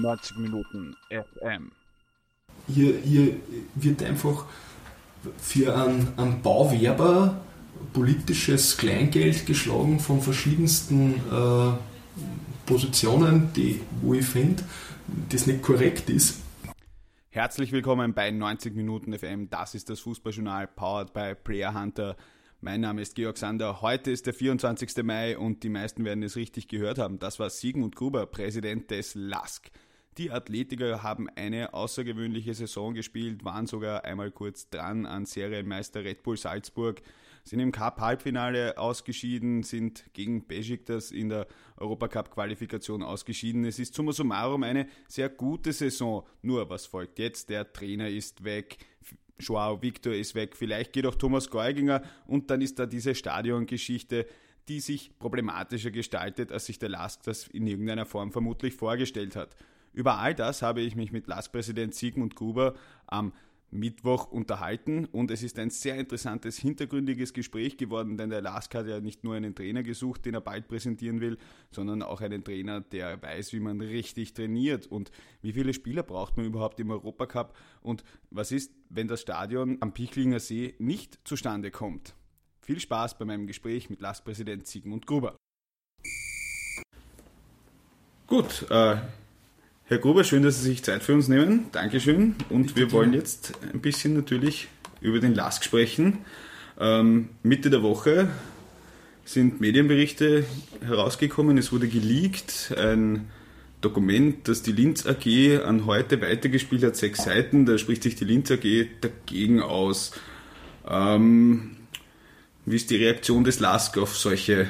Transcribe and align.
90 0.00 0.36
Minuten 0.38 0.96
FM. 1.10 1.72
Hier, 2.68 2.98
hier 2.98 3.36
wird 3.74 4.02
einfach 4.02 4.46
für 5.38 5.74
einen, 5.74 6.12
einen 6.16 6.42
Bauwerber 6.42 7.40
politisches 7.92 8.76
Kleingeld 8.76 9.46
geschlagen 9.46 10.00
von 10.00 10.20
verschiedensten 10.20 11.14
äh, 11.30 11.72
Positionen, 12.66 13.52
die, 13.54 13.80
wo 14.02 14.14
ich 14.14 14.26
finde, 14.26 14.62
das 15.28 15.46
nicht 15.46 15.62
korrekt 15.62 16.10
ist. 16.10 16.42
Herzlich 17.30 17.70
willkommen 17.70 18.14
bei 18.14 18.30
90 18.30 18.74
Minuten 18.74 19.16
FM. 19.16 19.50
Das 19.50 19.74
ist 19.74 19.90
das 19.90 20.00
Fußballjournal 20.00 20.66
powered 20.68 21.12
by 21.12 21.34
Player 21.34 21.78
Hunter. 21.78 22.16
Mein 22.62 22.80
Name 22.80 23.02
ist 23.02 23.14
Georg 23.14 23.36
Sander. 23.36 23.82
Heute 23.82 24.10
ist 24.10 24.26
der 24.26 24.32
24. 24.32 25.04
Mai 25.04 25.36
und 25.36 25.62
die 25.62 25.68
meisten 25.68 26.04
werden 26.04 26.22
es 26.22 26.36
richtig 26.36 26.68
gehört 26.68 26.98
haben. 26.98 27.18
Das 27.18 27.38
war 27.38 27.50
Sigmund 27.50 27.94
Gruber, 27.94 28.26
Präsident 28.26 28.90
des 28.90 29.14
LASK. 29.14 29.70
Die 30.18 30.30
Athletiker 30.30 31.02
haben 31.02 31.28
eine 31.36 31.74
außergewöhnliche 31.74 32.54
Saison 32.54 32.94
gespielt, 32.94 33.44
waren 33.44 33.66
sogar 33.66 34.06
einmal 34.06 34.30
kurz 34.30 34.70
dran 34.70 35.04
an 35.04 35.26
Serienmeister 35.26 36.04
Red 36.04 36.22
Bull 36.22 36.38
Salzburg, 36.38 37.02
sind 37.44 37.60
im 37.60 37.70
Cup-Halbfinale 37.70 38.78
ausgeschieden, 38.78 39.62
sind 39.62 40.04
gegen 40.14 40.46
Besiktas 40.46 41.10
in 41.10 41.28
der 41.28 41.46
Europacup-Qualifikation 41.76 43.02
ausgeschieden. 43.02 43.66
Es 43.66 43.78
ist 43.78 43.94
summa 43.94 44.12
summarum 44.12 44.62
eine 44.62 44.88
sehr 45.06 45.28
gute 45.28 45.74
Saison. 45.74 46.26
Nur, 46.40 46.70
was 46.70 46.86
folgt 46.86 47.18
jetzt? 47.18 47.50
Der 47.50 47.70
Trainer 47.70 48.08
ist 48.08 48.42
weg, 48.42 48.78
Joao 49.38 49.82
Victor 49.82 50.14
ist 50.14 50.34
weg, 50.34 50.56
vielleicht 50.56 50.94
geht 50.94 51.04
auch 51.04 51.14
Thomas 51.14 51.50
Geuginger 51.50 52.00
und 52.26 52.50
dann 52.50 52.62
ist 52.62 52.78
da 52.78 52.86
diese 52.86 53.14
Stadiongeschichte, 53.14 54.26
die 54.66 54.80
sich 54.80 55.18
problematischer 55.18 55.90
gestaltet, 55.90 56.52
als 56.52 56.64
sich 56.64 56.78
der 56.78 56.88
Lask 56.88 57.22
das 57.24 57.48
in 57.48 57.66
irgendeiner 57.66 58.06
Form 58.06 58.32
vermutlich 58.32 58.74
vorgestellt 58.74 59.36
hat. 59.36 59.54
Über 59.96 60.18
all 60.18 60.34
das 60.34 60.60
habe 60.60 60.82
ich 60.82 60.94
mich 60.94 61.10
mit 61.10 61.26
LASK-Präsident 61.26 61.94
Sigmund 61.94 62.36
Gruber 62.36 62.74
am 63.06 63.32
Mittwoch 63.70 64.30
unterhalten 64.30 65.06
und 65.06 65.30
es 65.30 65.42
ist 65.42 65.58
ein 65.58 65.70
sehr 65.70 65.96
interessantes, 65.96 66.58
hintergründiges 66.58 67.32
Gespräch 67.32 67.78
geworden, 67.78 68.18
denn 68.18 68.28
der 68.28 68.42
LASK 68.42 68.74
hat 68.74 68.86
ja 68.86 69.00
nicht 69.00 69.24
nur 69.24 69.34
einen 69.34 69.54
Trainer 69.54 69.82
gesucht, 69.82 70.26
den 70.26 70.34
er 70.34 70.42
bald 70.42 70.68
präsentieren 70.68 71.22
will, 71.22 71.38
sondern 71.70 72.02
auch 72.02 72.20
einen 72.20 72.44
Trainer, 72.44 72.82
der 72.82 73.20
weiß, 73.20 73.54
wie 73.54 73.60
man 73.60 73.80
richtig 73.80 74.34
trainiert 74.34 74.86
und 74.86 75.10
wie 75.40 75.54
viele 75.54 75.72
Spieler 75.72 76.02
braucht 76.02 76.36
man 76.36 76.44
überhaupt 76.44 76.78
im 76.78 76.90
Europacup 76.90 77.56
und 77.80 78.04
was 78.30 78.52
ist, 78.52 78.72
wenn 78.90 79.08
das 79.08 79.22
Stadion 79.22 79.78
am 79.80 79.94
Pichlinger 79.94 80.40
See 80.40 80.74
nicht 80.78 81.18
zustande 81.24 81.70
kommt. 81.70 82.14
Viel 82.60 82.80
Spaß 82.80 83.16
bei 83.16 83.24
meinem 83.24 83.46
Gespräch 83.46 83.88
mit 83.88 84.02
LASK-Präsident 84.02 84.66
Sigmund 84.66 85.06
Gruber. 85.06 85.36
Gut, 88.26 88.66
äh, 88.70 88.96
Herr 89.88 89.98
Gruber, 89.98 90.24
schön, 90.24 90.42
dass 90.42 90.60
Sie 90.60 90.68
sich 90.68 90.82
Zeit 90.82 91.04
für 91.04 91.14
uns 91.14 91.28
nehmen. 91.28 91.66
Dankeschön. 91.70 92.34
Und 92.50 92.74
wir 92.74 92.90
wollen 92.90 93.12
jetzt 93.12 93.52
ein 93.72 93.80
bisschen 93.80 94.14
natürlich 94.14 94.66
über 95.00 95.20
den 95.20 95.32
LASK 95.32 95.62
sprechen. 95.62 96.18
Ähm, 96.76 97.28
Mitte 97.44 97.70
der 97.70 97.84
Woche 97.84 98.28
sind 99.24 99.60
Medienberichte 99.60 100.44
herausgekommen. 100.84 101.56
Es 101.56 101.70
wurde 101.70 101.86
geleakt. 101.86 102.74
Ein 102.76 103.30
Dokument, 103.80 104.48
das 104.48 104.62
die 104.62 104.72
Linz 104.72 105.06
AG 105.06 105.62
an 105.64 105.86
heute 105.86 106.20
weitergespielt 106.20 106.82
hat, 106.82 106.96
sechs 106.96 107.22
Seiten. 107.22 107.64
Da 107.64 107.78
spricht 107.78 108.02
sich 108.02 108.16
die 108.16 108.24
Linz 108.24 108.50
AG 108.50 108.88
dagegen 109.00 109.62
aus. 109.62 110.14
Ähm, 110.88 111.76
wie 112.64 112.74
ist 112.74 112.90
die 112.90 112.96
Reaktion 112.96 113.44
des 113.44 113.60
LASK 113.60 113.98
auf 113.98 114.16
solche 114.16 114.66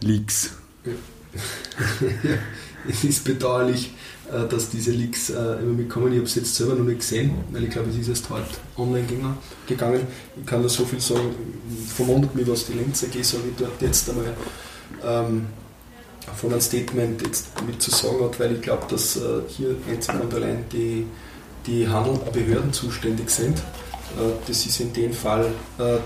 Leaks? 0.00 0.56
es 2.88 3.04
ist 3.04 3.24
bedauerlich, 3.24 3.92
äh, 4.30 4.46
dass 4.48 4.70
diese 4.70 4.90
Leaks 4.90 5.30
äh, 5.30 5.34
immer 5.34 5.74
mitkommen. 5.74 6.12
Ich 6.12 6.18
habe 6.18 6.26
es 6.26 6.34
jetzt 6.34 6.54
selber 6.54 6.74
noch 6.74 6.84
nicht 6.84 7.00
gesehen, 7.00 7.32
weil 7.50 7.64
ich 7.64 7.70
glaube, 7.70 7.90
es 7.90 7.96
ist 7.96 8.08
erst 8.08 8.30
heute 8.30 8.46
online 8.76 9.06
gegangen. 9.66 10.06
Ich 10.38 10.46
kann 10.46 10.60
nur 10.60 10.70
so 10.70 10.84
viel 10.84 11.00
sagen, 11.00 11.34
verwundert 11.94 12.34
mich, 12.34 12.46
was 12.46 12.66
die 12.66 12.72
Linzer 12.74 13.06
AG 13.06 13.22
sage 13.22 13.44
ich 13.50 13.56
dort 13.56 13.80
jetzt 13.80 14.08
einmal 14.10 14.34
ähm, 15.04 15.46
von 16.36 16.52
einem 16.52 16.60
Statement 16.60 17.22
jetzt 17.22 17.48
mit 17.66 17.82
zu 17.82 17.90
sagen 17.90 18.24
hat, 18.24 18.38
weil 18.38 18.54
ich 18.54 18.62
glaube, 18.62 18.84
dass 18.88 19.16
äh, 19.16 19.42
hier 19.48 19.76
einzig 19.90 20.14
und 20.20 20.32
allein 20.34 20.64
die, 20.72 21.06
die 21.66 21.88
Handelbehörden 21.88 22.72
zuständig 22.72 23.30
sind. 23.30 23.58
Äh, 23.58 24.32
das 24.46 24.66
ist 24.66 24.80
in 24.80 24.92
dem 24.92 25.12
Fall 25.12 25.46
äh, 25.78 25.98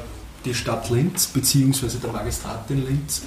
die 0.44 0.54
Stadt 0.54 0.90
Linz 0.90 1.26
bzw. 1.26 1.98
der 2.02 2.12
Magistrat 2.12 2.70
in 2.70 2.86
Linz. 2.86 3.22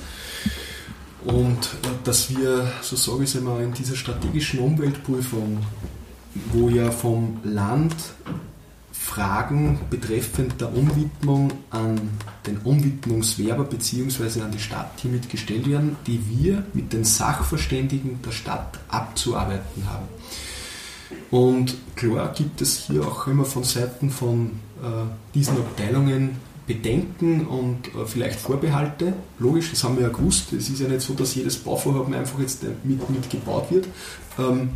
Und 1.25 1.69
dass 2.03 2.29
wir, 2.29 2.71
so 2.81 2.95
sage 2.95 3.23
ich 3.23 3.29
es 3.29 3.35
immer, 3.35 3.59
in 3.59 3.73
dieser 3.73 3.95
strategischen 3.95 4.59
Umweltprüfung, 4.59 5.59
wo 6.53 6.69
ja 6.69 6.91
vom 6.91 7.39
Land 7.43 7.95
Fragen 8.91 9.79
betreffend 9.89 10.61
der 10.61 10.73
Umwidmung 10.73 11.51
an 11.71 11.99
den 12.45 12.57
Umwidmungswerber 12.59 13.63
bzw. 13.63 14.41
an 14.41 14.51
die 14.51 14.59
Stadt 14.59 14.91
hiermit 15.01 15.29
gestellt 15.29 15.67
werden, 15.67 15.97
die 16.05 16.21
wir 16.29 16.63
mit 16.73 16.93
den 16.93 17.03
Sachverständigen 17.03 18.21
der 18.21 18.31
Stadt 18.31 18.79
abzuarbeiten 18.87 19.89
haben. 19.89 20.05
Und 21.31 21.75
klar 21.95 22.33
gibt 22.33 22.61
es 22.61 22.77
hier 22.77 23.01
auch 23.01 23.27
immer 23.27 23.45
von 23.45 23.63
Seiten 23.63 24.11
von 24.11 24.59
äh, 24.81 25.05
diesen 25.33 25.57
Abteilungen 25.57 26.37
Bedenken 26.69 27.47
und 27.47 27.87
äh, 27.87 28.05
vielleicht 28.05 28.39
Vorbehalte. 28.39 29.13
Logisch, 29.39 29.71
das 29.71 29.83
haben 29.83 29.95
wir 29.95 30.03
ja 30.03 30.09
gewusst. 30.09 30.53
Es 30.53 30.69
ist 30.69 30.79
ja 30.79 30.87
nicht 30.87 31.01
so, 31.01 31.15
dass 31.15 31.33
jedes 31.33 31.57
Bauvorhaben 31.57 32.13
einfach 32.13 32.39
jetzt 32.39 32.63
äh, 32.63 32.67
mit, 32.83 33.09
mit 33.09 33.27
gebaut 33.27 33.71
wird. 33.71 33.87
Ähm, 34.37 34.69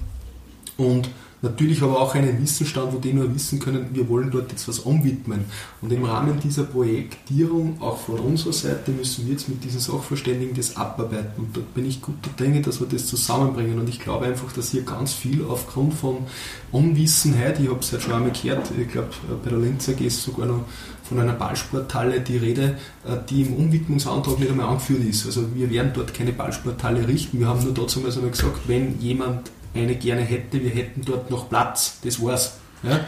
und 0.75 1.07
natürlich 1.43 1.83
aber 1.83 2.01
auch 2.01 2.15
einen 2.15 2.41
Wissensstand, 2.41 2.93
wo 2.93 2.97
die 2.97 3.13
nur 3.13 3.31
wissen 3.35 3.59
können, 3.59 3.89
wir 3.93 4.09
wollen 4.09 4.31
dort 4.31 4.51
jetzt 4.51 4.67
was 4.67 4.79
umwidmen. 4.79 5.45
Und 5.81 5.93
im 5.93 6.03
Rahmen 6.03 6.39
dieser 6.39 6.63
Projektierung, 6.63 7.79
auch 7.79 7.99
von 7.99 8.17
unserer 8.17 8.53
Seite, 8.53 8.89
müssen 8.89 9.27
wir 9.27 9.33
jetzt 9.33 9.47
mit 9.47 9.63
diesen 9.63 9.79
Sachverständigen 9.79 10.55
das 10.55 10.75
abarbeiten. 10.75 11.43
Und 11.43 11.55
dort 11.55 11.75
bin 11.75 11.85
ich 11.85 12.01
guter 12.01 12.31
Dinge, 12.39 12.61
dass 12.61 12.79
wir 12.79 12.87
das 12.87 13.05
zusammenbringen. 13.05 13.77
Und 13.77 13.87
ich 13.87 13.99
glaube 13.99 14.25
einfach, 14.25 14.51
dass 14.53 14.71
hier 14.71 14.81
ganz 14.81 15.13
viel 15.13 15.45
aufgrund 15.45 15.93
von 15.93 16.25
Unwissenheit, 16.71 17.59
ich 17.59 17.69
habe 17.69 17.81
es 17.81 17.91
ja 17.91 17.99
schon 17.99 18.13
einmal 18.13 18.31
gehört, 18.31 18.71
ich 18.75 18.89
glaube, 18.89 19.09
bei 19.43 19.51
der 19.51 19.59
Linzer 19.59 19.93
geht 19.93 20.07
es 20.07 20.23
sogar 20.23 20.47
noch 20.47 20.65
von 21.03 21.19
einer 21.19 21.33
Ballsporthalle 21.33 22.21
die 22.21 22.37
Rede, 22.37 22.77
äh, 23.05 23.17
die 23.29 23.43
im 23.43 23.53
Umwidmungsantrag 23.55 24.39
nicht 24.39 24.51
einmal 24.51 24.67
angeführt 24.67 25.03
ist. 25.03 25.25
Also 25.25 25.53
wir 25.53 25.69
werden 25.69 25.91
dort 25.93 26.13
keine 26.13 26.31
Ballsporthalle 26.31 27.07
richten. 27.07 27.39
Wir 27.39 27.47
haben 27.47 27.63
nur 27.63 27.73
dazu 27.73 27.99
mal 27.99 28.11
gesagt, 28.11 28.67
wenn 28.67 28.99
jemand 28.99 29.51
eine 29.73 29.95
gerne 29.95 30.21
hätte, 30.21 30.61
wir 30.61 30.69
hätten 30.69 31.01
dort 31.05 31.29
noch 31.29 31.49
Platz. 31.49 31.99
Das 32.03 32.21
war's. 32.21 32.57
Ja? 32.83 33.01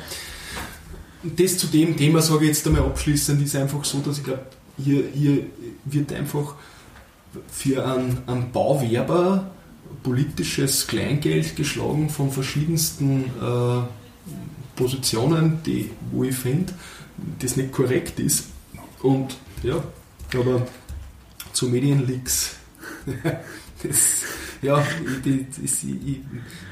Das 1.24 1.58
zu 1.58 1.68
dem 1.68 1.98
Thema 1.98 2.22
sage 2.22 2.44
ich 2.44 2.50
jetzt 2.50 2.68
einmal 2.68 2.84
abschließend, 2.84 3.42
ist 3.42 3.56
einfach 3.56 3.84
so, 3.84 4.00
dass 4.00 4.20
ich 4.20 4.24
glaube, 4.24 4.44
hier, 4.78 5.04
hier 5.14 5.46
wird 5.86 6.12
einfach 6.14 6.56
für 7.52 7.86
einen, 7.86 8.20
einen 8.28 8.52
Bauwerber 8.52 9.52
politisches 10.04 10.88
Kleingeld 10.88 11.56
geschlagen 11.56 12.10
von 12.10 12.32
verschiedensten 12.32 13.26
äh, 13.42 13.82
Positionen, 14.76 15.60
die, 15.66 15.90
wo 16.12 16.24
ich 16.24 16.36
finde, 16.36 16.74
das 17.40 17.56
nicht 17.56 17.72
korrekt 17.72 18.20
ist. 18.20 18.46
Und 19.02 19.36
ja, 19.64 19.84
aber 20.34 20.66
zu 21.54 21.68
Medienleaks, 21.68 22.56
das, 23.84 24.24
ja, 24.62 24.84
ich, 25.24 25.48
das, 25.48 25.84
ich, 25.84 26.08
ich, 26.08 26.20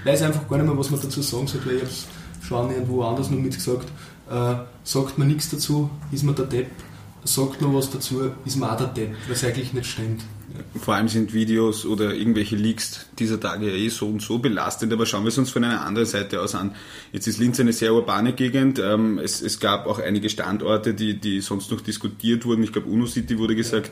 weiß 0.04 0.24
einfach 0.24 0.48
gar 0.48 0.58
nicht 0.58 0.68
mehr, 0.68 0.78
was 0.78 0.90
man 0.90 1.02
dazu 1.02 1.22
sagen 1.22 1.48
soll, 1.48 1.66
weil 1.66 1.76
ich 1.76 1.82
habe 1.82 1.92
es 1.92 2.08
schon 2.48 2.72
irgendwo 2.72 3.04
anders 3.04 3.30
noch 3.30 3.40
mitgesagt. 3.40 3.88
Äh, 4.30 4.56
sagt 4.84 5.18
man 5.18 5.28
nichts 5.28 5.50
dazu, 5.50 5.90
ist 6.12 6.24
man 6.24 6.36
der 6.36 6.46
Depp. 6.46 6.72
Sagt 7.26 7.62
man 7.62 7.74
was 7.74 7.90
dazu, 7.90 8.32
ist 8.46 8.58
man 8.58 8.70
auch 8.70 8.78
der 8.78 8.88
Depp, 8.88 9.16
es 9.32 9.44
eigentlich 9.44 9.74
nicht 9.74 9.86
stimmt. 9.86 10.24
Vor 10.80 10.96
allem 10.96 11.08
sind 11.08 11.34
Videos 11.34 11.86
oder 11.86 12.14
irgendwelche 12.14 12.56
Leaks 12.56 13.08
dieser 13.18 13.40
Tage 13.40 13.70
ja 13.70 13.76
eh 13.76 13.90
so 13.90 14.08
und 14.08 14.22
so 14.22 14.38
belastend, 14.40 14.94
aber 14.94 15.06
schauen 15.06 15.24
wir 15.24 15.30
es 15.30 15.38
uns 15.38 15.50
von 15.50 15.64
einer 15.64 15.86
anderen 15.86 16.08
Seite 16.08 16.42
aus 16.42 16.56
an. 16.56 16.76
Jetzt 17.12 17.28
ist 17.28 17.40
Linz 17.40 17.60
eine 17.60 17.74
sehr 17.74 17.94
urbane 17.94 18.34
Gegend. 18.34 18.80
Ähm, 18.80 19.20
es, 19.20 19.42
es 19.42 19.60
gab 19.60 19.88
auch 19.88 20.00
einige 20.00 20.30
Standorte, 20.30 20.94
die, 20.94 21.20
die 21.20 21.42
sonst 21.42 21.72
noch 21.72 21.82
diskutiert 21.82 22.46
wurden. 22.46 22.64
Ich 22.64 22.72
glaube, 22.72 22.90
UNO 22.90 23.06
City 23.08 23.40
wurde 23.40 23.56
gesagt. 23.56 23.92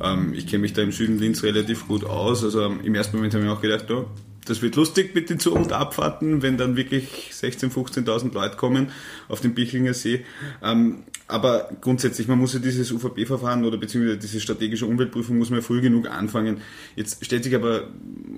Ähm, 0.00 0.32
ich 0.34 0.46
kenne 0.46 0.62
mich 0.62 0.72
da 0.72 0.82
im 0.82 0.92
Süden 0.92 1.18
Linz 1.18 1.42
relativ 1.42 1.88
gut 1.88 2.04
aus. 2.04 2.44
Also 2.44 2.62
ähm, 2.62 2.80
im 2.84 2.94
ersten 2.94 3.16
Moment 3.16 3.34
habe 3.34 3.44
ich 3.44 3.50
auch 3.50 3.60
gedacht, 3.60 3.90
oh, 3.90 4.06
das 4.48 4.62
wird 4.62 4.76
lustig 4.76 5.14
mit 5.14 5.28
den 5.28 5.38
Zu- 5.38 5.54
und 5.54 5.72
Abfahrten, 5.72 6.42
wenn 6.42 6.56
dann 6.56 6.76
wirklich 6.76 7.30
16.000, 7.32 8.04
15.000 8.04 8.32
Leute 8.32 8.56
kommen 8.56 8.90
auf 9.28 9.40
den 9.40 9.54
Bichlinger 9.54 9.94
See. 9.94 10.24
Ähm, 10.62 11.04
aber 11.28 11.68
grundsätzlich, 11.82 12.26
man 12.26 12.38
muss 12.38 12.54
ja 12.54 12.58
dieses 12.58 12.90
UVP-Verfahren 12.90 13.64
oder 13.64 13.76
beziehungsweise 13.76 14.18
diese 14.18 14.40
strategische 14.40 14.86
Umweltprüfung 14.86 15.36
muss 15.36 15.50
man 15.50 15.58
ja 15.58 15.64
früh 15.64 15.82
genug 15.82 16.08
anfangen. 16.10 16.62
Jetzt 16.96 17.22
stellt 17.22 17.44
sich 17.44 17.54
aber 17.54 17.88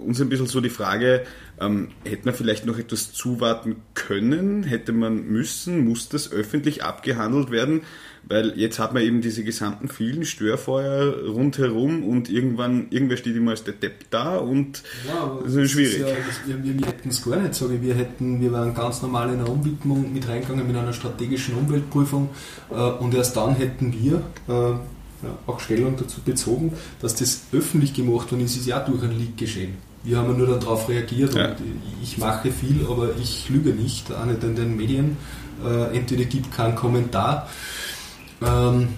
uns 0.04 0.20
ein 0.20 0.28
bisschen 0.28 0.48
so 0.48 0.60
die 0.60 0.70
Frage, 0.70 1.24
Ähm, 1.60 1.88
hätte 2.04 2.24
man 2.24 2.34
vielleicht 2.34 2.64
noch 2.64 2.78
etwas 2.78 3.12
zuwarten 3.12 3.76
können? 3.94 4.62
Hätte 4.62 4.92
man 4.92 5.26
müssen? 5.26 5.84
Muss 5.86 6.08
das 6.08 6.32
öffentlich 6.32 6.82
abgehandelt 6.82 7.50
werden? 7.50 7.82
Weil 8.22 8.58
jetzt 8.58 8.78
hat 8.78 8.94
man 8.94 9.02
eben 9.02 9.20
diese 9.20 9.44
gesamten 9.44 9.88
vielen 9.88 10.24
Störfeuer 10.24 11.26
rundherum 11.26 12.04
und 12.04 12.30
irgendwann, 12.30 12.86
irgendwer 12.90 13.16
steht 13.16 13.36
immer 13.36 13.52
als 13.52 13.64
der 13.64 13.74
Depp 13.74 14.10
da 14.10 14.36
und 14.36 14.82
ja, 15.06 15.38
das 15.42 15.54
ist 15.54 15.70
schwierig. 15.70 15.94
Ist 15.94 16.00
ja, 16.00 16.06
das, 16.06 16.40
wir, 16.46 16.62
wir, 16.62 16.86
hätten 16.86 17.08
es 17.08 17.24
gar 17.24 17.36
nicht, 17.36 17.54
sage 17.54 17.74
ich. 17.74 17.82
Wir 17.82 17.94
hätten, 17.94 18.40
wir 18.40 18.52
waren 18.52 18.74
ganz 18.74 19.02
normal 19.02 19.32
in 19.32 19.40
einer 19.40 19.48
Umwidmung 19.48 20.12
mit 20.12 20.28
reingegangen 20.28 20.66
mit 20.66 20.76
einer 20.76 20.92
strategischen 20.92 21.54
Umweltprüfung 21.54 22.28
äh, 22.70 22.74
und 22.74 23.14
erst 23.14 23.36
dann 23.36 23.54
hätten 23.54 23.92
wir 23.92 24.22
äh, 24.48 24.74
auch 25.46 25.60
Stellung 25.60 25.96
dazu 25.96 26.20
bezogen, 26.22 26.72
dass 27.00 27.14
das 27.14 27.42
öffentlich 27.52 27.94
gemacht 27.94 28.32
worden 28.32 28.44
ist, 28.44 28.56
ist 28.56 28.66
ja 28.66 28.80
durch 28.80 29.02
ein 29.02 29.18
Leak 29.18 29.36
geschehen. 29.36 29.89
Wir 30.02 30.18
haben 30.18 30.36
nur 30.36 30.58
darauf 30.58 30.88
reagiert 30.88 31.34
ja. 31.34 31.48
und 31.48 31.56
ich 32.02 32.16
mache 32.18 32.50
viel, 32.50 32.86
aber 32.88 33.16
ich 33.20 33.48
lüge 33.50 33.70
nicht, 33.70 34.10
auch 34.12 34.24
nicht 34.24 34.42
in 34.42 34.56
den 34.56 34.76
Medien. 34.76 35.16
Äh, 35.64 35.96
entweder 35.96 36.24
gibt 36.24 36.52
keinen 36.52 36.74
Kommentar 36.74 37.48
ähm, 38.40 38.88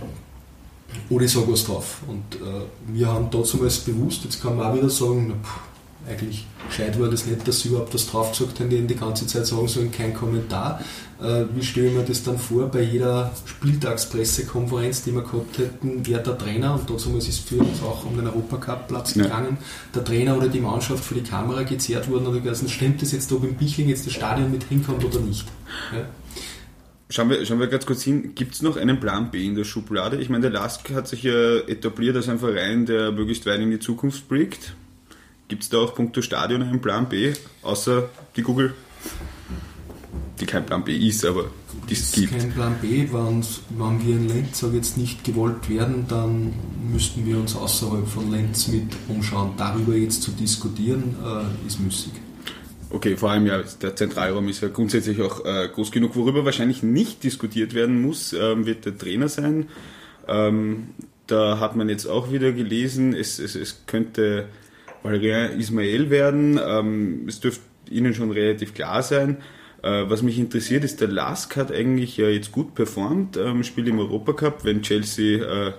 oder 1.10 1.24
ich 1.24 1.32
sage 1.32 1.50
was 1.50 1.64
drauf. 1.64 2.02
Und 2.06 2.36
äh, 2.36 2.62
wir 2.86 3.08
haben 3.08 3.28
dazu 3.30 3.58
bewusst, 3.58 4.24
jetzt 4.24 4.40
kann 4.40 4.56
man 4.56 4.66
auch 4.66 4.74
wieder 4.74 4.90
sagen, 4.90 5.26
na, 5.28 5.34
pff, 5.42 5.71
eigentlich 6.08 6.46
gescheit 6.68 6.98
war 6.98 7.08
das 7.08 7.26
nicht, 7.26 7.46
dass 7.46 7.60
sie 7.60 7.68
überhaupt 7.68 7.94
was 7.94 8.06
drauf 8.06 8.32
gesagt 8.32 8.60
haben, 8.60 8.70
die 8.70 8.80
die 8.86 8.96
ganze 8.96 9.26
Zeit 9.26 9.46
sagen 9.46 9.68
sollen, 9.68 9.92
kein 9.92 10.14
Kommentar. 10.14 10.80
Äh, 11.22 11.44
wie 11.54 11.62
stelle 11.62 11.88
ich 11.88 11.94
mir 11.94 12.02
das 12.02 12.22
dann 12.24 12.38
vor, 12.38 12.66
bei 12.68 12.82
jeder 12.82 13.32
Spieltagspressekonferenz, 13.44 15.04
die 15.04 15.12
wir 15.12 15.22
gehabt 15.22 15.58
hätten, 15.58 16.00
wer 16.04 16.18
der 16.18 16.36
Trainer, 16.36 16.74
und 16.74 16.90
dazu 16.90 17.16
ist 17.16 17.28
es 17.28 17.38
für 17.38 17.56
uns 17.56 17.82
auch 17.82 18.04
um 18.04 18.16
den 18.16 18.26
Europacup-Platz 18.26 19.14
ja. 19.14 19.24
gegangen, 19.24 19.58
der 19.94 20.04
Trainer 20.04 20.36
oder 20.36 20.48
die 20.48 20.60
Mannschaft 20.60 21.04
für 21.04 21.14
die 21.14 21.22
Kamera 21.22 21.62
gezerrt 21.62 22.10
worden 22.10 22.26
und 22.26 22.42
gesagt, 22.42 22.68
stimmt 22.70 23.02
das 23.02 23.12
jetzt, 23.12 23.30
ob 23.32 23.44
im 23.44 23.54
Bichling 23.54 23.88
jetzt 23.88 24.06
das 24.06 24.12
Stadion 24.12 24.50
mit 24.50 24.64
hinkommt 24.64 25.04
oder 25.04 25.20
nicht. 25.20 25.46
Ja? 25.92 26.06
Schauen 27.08 27.28
wir, 27.28 27.44
schauen 27.44 27.60
wir 27.60 27.66
ganz 27.66 27.84
kurz 27.84 28.02
hin, 28.02 28.34
gibt 28.34 28.54
es 28.54 28.62
noch 28.62 28.78
einen 28.78 28.98
Plan 28.98 29.30
B 29.30 29.46
in 29.46 29.54
der 29.54 29.64
Schublade? 29.64 30.16
Ich 30.16 30.30
meine, 30.30 30.42
der 30.42 30.50
Lask 30.50 30.90
hat 30.94 31.06
sich 31.06 31.22
ja 31.24 31.58
etabliert 31.58 32.16
als 32.16 32.28
ein 32.30 32.38
Verein, 32.38 32.86
der 32.86 33.12
möglichst 33.12 33.44
weit 33.44 33.60
in 33.60 33.70
die 33.70 33.78
Zukunft 33.78 34.28
blickt. 34.28 34.74
Gibt 35.52 35.64
es 35.64 35.68
da 35.68 35.80
auch 35.80 35.94
punkto 35.94 36.22
Stadion 36.22 36.62
einen 36.62 36.80
Plan 36.80 37.10
B, 37.10 37.34
außer 37.60 38.08
die 38.36 38.40
Google, 38.40 38.72
die 40.40 40.46
kein 40.46 40.64
Plan 40.64 40.82
B 40.82 40.96
ist, 40.96 41.26
aber 41.26 41.50
die 41.90 41.92
es 41.92 42.10
gibt? 42.10 42.32
kein 42.32 42.50
Plan 42.52 42.74
B. 42.80 43.06
Wenn, 43.12 43.44
wenn 43.68 44.06
wir 44.06 44.16
in 44.16 44.28
Lenz 44.28 44.64
jetzt 44.72 44.96
nicht 44.96 45.24
gewollt 45.24 45.68
werden, 45.68 46.06
dann 46.08 46.54
müssten 46.90 47.26
wir 47.26 47.36
uns 47.36 47.54
außerhalb 47.54 48.08
von 48.08 48.30
Lenz 48.30 48.68
mit 48.68 48.96
umschauen. 49.08 49.52
Darüber 49.58 49.94
jetzt 49.94 50.22
zu 50.22 50.30
diskutieren, 50.30 51.16
äh, 51.22 51.66
ist 51.66 51.80
müßig. 51.80 52.12
Okay, 52.88 53.18
vor 53.18 53.32
allem 53.32 53.44
ja, 53.44 53.60
der 53.82 53.94
Zentralraum 53.94 54.48
ist 54.48 54.62
ja 54.62 54.68
grundsätzlich 54.68 55.20
auch 55.20 55.44
äh, 55.44 55.68
groß 55.68 55.92
genug. 55.92 56.16
Worüber 56.16 56.46
wahrscheinlich 56.46 56.82
nicht 56.82 57.24
diskutiert 57.24 57.74
werden 57.74 58.00
muss, 58.00 58.32
ähm, 58.32 58.64
wird 58.64 58.86
der 58.86 58.96
Trainer 58.96 59.28
sein. 59.28 59.68
Ähm, 60.26 60.94
da 61.26 61.60
hat 61.60 61.76
man 61.76 61.90
jetzt 61.90 62.06
auch 62.06 62.32
wieder 62.32 62.52
gelesen, 62.52 63.12
es, 63.12 63.38
es, 63.38 63.54
es 63.54 63.82
könnte 63.86 64.46
Valérien 65.02 65.58
Ismael 65.58 66.10
werden. 66.10 66.60
Ähm, 66.64 67.24
es 67.28 67.40
dürfte 67.40 67.62
Ihnen 67.90 68.14
schon 68.14 68.30
relativ 68.30 68.74
klar 68.74 69.02
sein. 69.02 69.38
Äh, 69.82 70.04
was 70.08 70.22
mich 70.22 70.38
interessiert 70.38 70.84
ist, 70.84 71.00
der 71.00 71.08
Lask 71.08 71.56
hat 71.56 71.72
eigentlich 71.72 72.16
ja 72.16 72.28
jetzt 72.28 72.52
gut 72.52 72.74
performt, 72.74 73.36
ähm, 73.36 73.64
spielt 73.64 73.88
im 73.88 73.98
Europacup, 73.98 74.64
wenn 74.64 74.82
Chelsea 74.82 75.42
äh, 75.42 75.72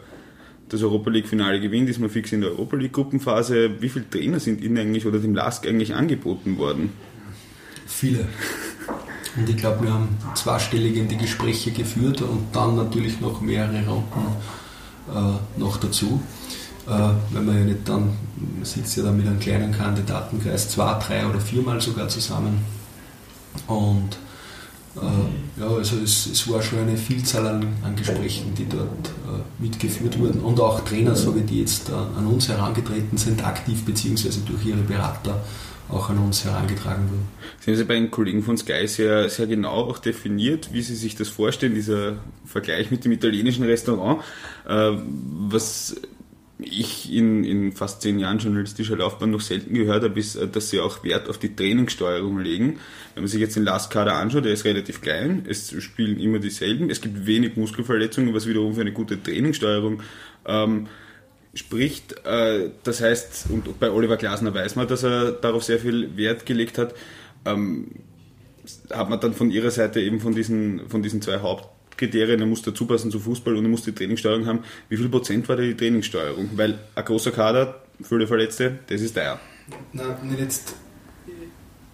das 0.69 0.83
Europa 0.83 1.09
League 1.09 1.27
Finale 1.27 1.61
gewinnt, 1.61 1.89
ist 1.89 1.99
man 1.99 2.09
fix 2.09 2.31
in 2.31 2.41
der 2.41 2.51
Europa 2.51 2.75
League 2.75 2.93
Gruppenphase. 2.93 3.81
Wie 3.81 3.89
viele 3.89 4.09
Trainer 4.09 4.39
sind 4.39 4.61
Ihnen 4.61 4.77
eigentlich 4.77 5.05
oder 5.05 5.19
dem 5.19 5.35
Lask 5.35 5.65
eigentlich 5.67 5.93
angeboten 5.93 6.57
worden? 6.57 6.91
Viele. 7.85 8.27
Und 9.35 9.49
ich 9.49 9.57
glaube, 9.57 9.83
wir 9.83 9.93
haben 9.93 10.17
zweistellig 10.35 10.95
in 10.97 11.07
die 11.07 11.17
Gespräche 11.17 11.71
geführt 11.71 12.21
und 12.21 12.47
dann 12.53 12.75
natürlich 12.75 13.19
noch 13.21 13.41
mehrere 13.41 13.85
Runden 13.87 14.35
äh, 15.13 15.59
noch 15.59 15.77
dazu 15.77 16.21
wenn 16.85 17.45
man 17.45 17.57
ja 17.59 17.65
nicht 17.65 17.87
dann, 17.87 18.09
man 18.35 18.65
sitzt 18.65 18.97
ja 18.97 19.03
dann 19.03 19.17
mit 19.17 19.25
einem 19.25 19.39
kleinen 19.39 19.71
Kandidatenkreis 19.71 20.69
zwei, 20.69 20.99
drei 20.99 21.25
oder 21.25 21.39
viermal 21.39 21.79
sogar 21.79 22.07
zusammen. 22.09 22.59
Und 23.67 24.17
äh, 24.95 25.59
ja, 25.59 25.67
also 25.67 25.97
es, 26.03 26.27
es, 26.27 26.49
war 26.51 26.61
schon 26.61 26.79
eine 26.79 26.97
Vielzahl 26.97 27.47
an, 27.47 27.67
an 27.83 27.95
Gesprächen, 27.95 28.53
die 28.55 28.67
dort 28.67 28.87
äh, 28.87 29.61
mitgeführt 29.63 30.19
wurden 30.19 30.41
und 30.41 30.59
auch 30.59 30.81
Trainer, 30.81 31.15
so 31.15 31.35
wie 31.35 31.41
die 31.41 31.61
jetzt 31.61 31.89
äh, 31.89 31.93
an 31.93 32.27
uns 32.27 32.47
herangetreten 32.47 33.17
sind, 33.17 33.43
aktiv 33.43 33.83
beziehungsweise 33.85 34.41
durch 34.41 34.65
ihre 34.65 34.81
Berater 34.81 35.41
auch 35.89 36.09
an 36.09 36.17
uns 36.19 36.45
herangetragen 36.45 37.09
wurden. 37.09 37.27
Sie 37.59 37.75
Sie 37.75 37.83
bei 37.85 37.95
den 37.95 38.11
Kollegen 38.11 38.43
von 38.43 38.57
Sky 38.57 38.87
sehr, 38.87 39.29
sehr 39.29 39.47
genau 39.47 39.71
auch 39.71 39.99
definiert, 39.99 40.69
wie 40.73 40.81
Sie 40.81 40.95
sich 40.95 41.15
das 41.15 41.29
vorstellen, 41.29 41.75
dieser 41.75 42.17
Vergleich 42.45 42.91
mit 42.91 43.03
dem 43.05 43.11
italienischen 43.11 43.63
Restaurant. 43.63 44.21
Äh, 44.67 44.91
was 45.49 45.95
ich 46.63 47.13
in, 47.13 47.43
in 47.43 47.71
fast 47.71 48.01
zehn 48.01 48.19
Jahren 48.19 48.39
journalistischer 48.39 48.97
Laufbahn 48.97 49.31
noch 49.31 49.41
selten 49.41 49.73
gehört 49.73 50.03
habe, 50.03 50.19
ist, 50.19 50.35
äh, 50.35 50.47
dass 50.47 50.69
sie 50.69 50.79
auch 50.79 51.03
Wert 51.03 51.29
auf 51.29 51.37
die 51.37 51.55
Trainingssteuerung 51.55 52.39
legen. 52.39 52.79
Wenn 53.13 53.23
man 53.23 53.27
sich 53.27 53.39
jetzt 53.39 53.55
den 53.55 53.63
Last 53.63 53.91
Kader 53.91 54.15
anschaut, 54.15 54.45
der 54.45 54.53
ist 54.53 54.65
relativ 54.65 55.01
klein, 55.01 55.45
es 55.47 55.73
spielen 55.81 56.19
immer 56.19 56.39
dieselben, 56.39 56.89
es 56.89 57.01
gibt 57.01 57.25
wenig 57.25 57.55
Muskelverletzungen, 57.57 58.33
was 58.33 58.47
wiederum 58.47 58.73
für 58.75 58.81
eine 58.81 58.93
gute 58.93 59.21
Trainingssteuerung 59.21 60.01
ähm, 60.45 60.87
spricht. 61.53 62.25
Äh, 62.25 62.71
das 62.83 63.01
heißt, 63.01 63.47
und 63.49 63.79
bei 63.79 63.91
Oliver 63.91 64.17
Glasner 64.17 64.53
weiß 64.53 64.75
man, 64.75 64.87
dass 64.87 65.03
er 65.03 65.31
darauf 65.31 65.63
sehr 65.63 65.79
viel 65.79 66.17
Wert 66.17 66.45
gelegt 66.45 66.77
hat. 66.77 66.95
Ähm, 67.45 67.87
hat 68.91 69.09
man 69.09 69.19
dann 69.19 69.33
von 69.33 69.51
ihrer 69.51 69.71
Seite 69.71 69.99
eben 69.99 70.19
von 70.19 70.33
diesen, 70.33 70.89
von 70.89 71.03
diesen 71.03 71.21
zwei 71.21 71.41
Haupt 71.41 71.67
Kriterien, 71.97 72.39
er 72.39 72.45
muss 72.45 72.61
dazu 72.61 72.85
passen 72.85 73.11
zu 73.11 73.19
Fußball 73.19 73.55
und 73.55 73.65
er 73.65 73.69
muss 73.69 73.83
die 73.83 73.93
Trainingssteuerung 73.93 74.45
haben. 74.45 74.59
Wie 74.89 74.97
viel 74.97 75.09
Prozent 75.09 75.47
war 75.49 75.55
die 75.55 75.75
Trainingssteuerung? 75.75 76.49
Weil 76.55 76.79
ein 76.95 77.05
großer 77.05 77.31
Kader, 77.31 77.81
viele 78.01 78.27
Verletzte, 78.27 78.79
das 78.87 79.01
ist 79.01 79.13
teuer. 79.15 79.39
Nein, 79.93 80.15
nicht 80.23 80.39
jetzt 80.39 80.75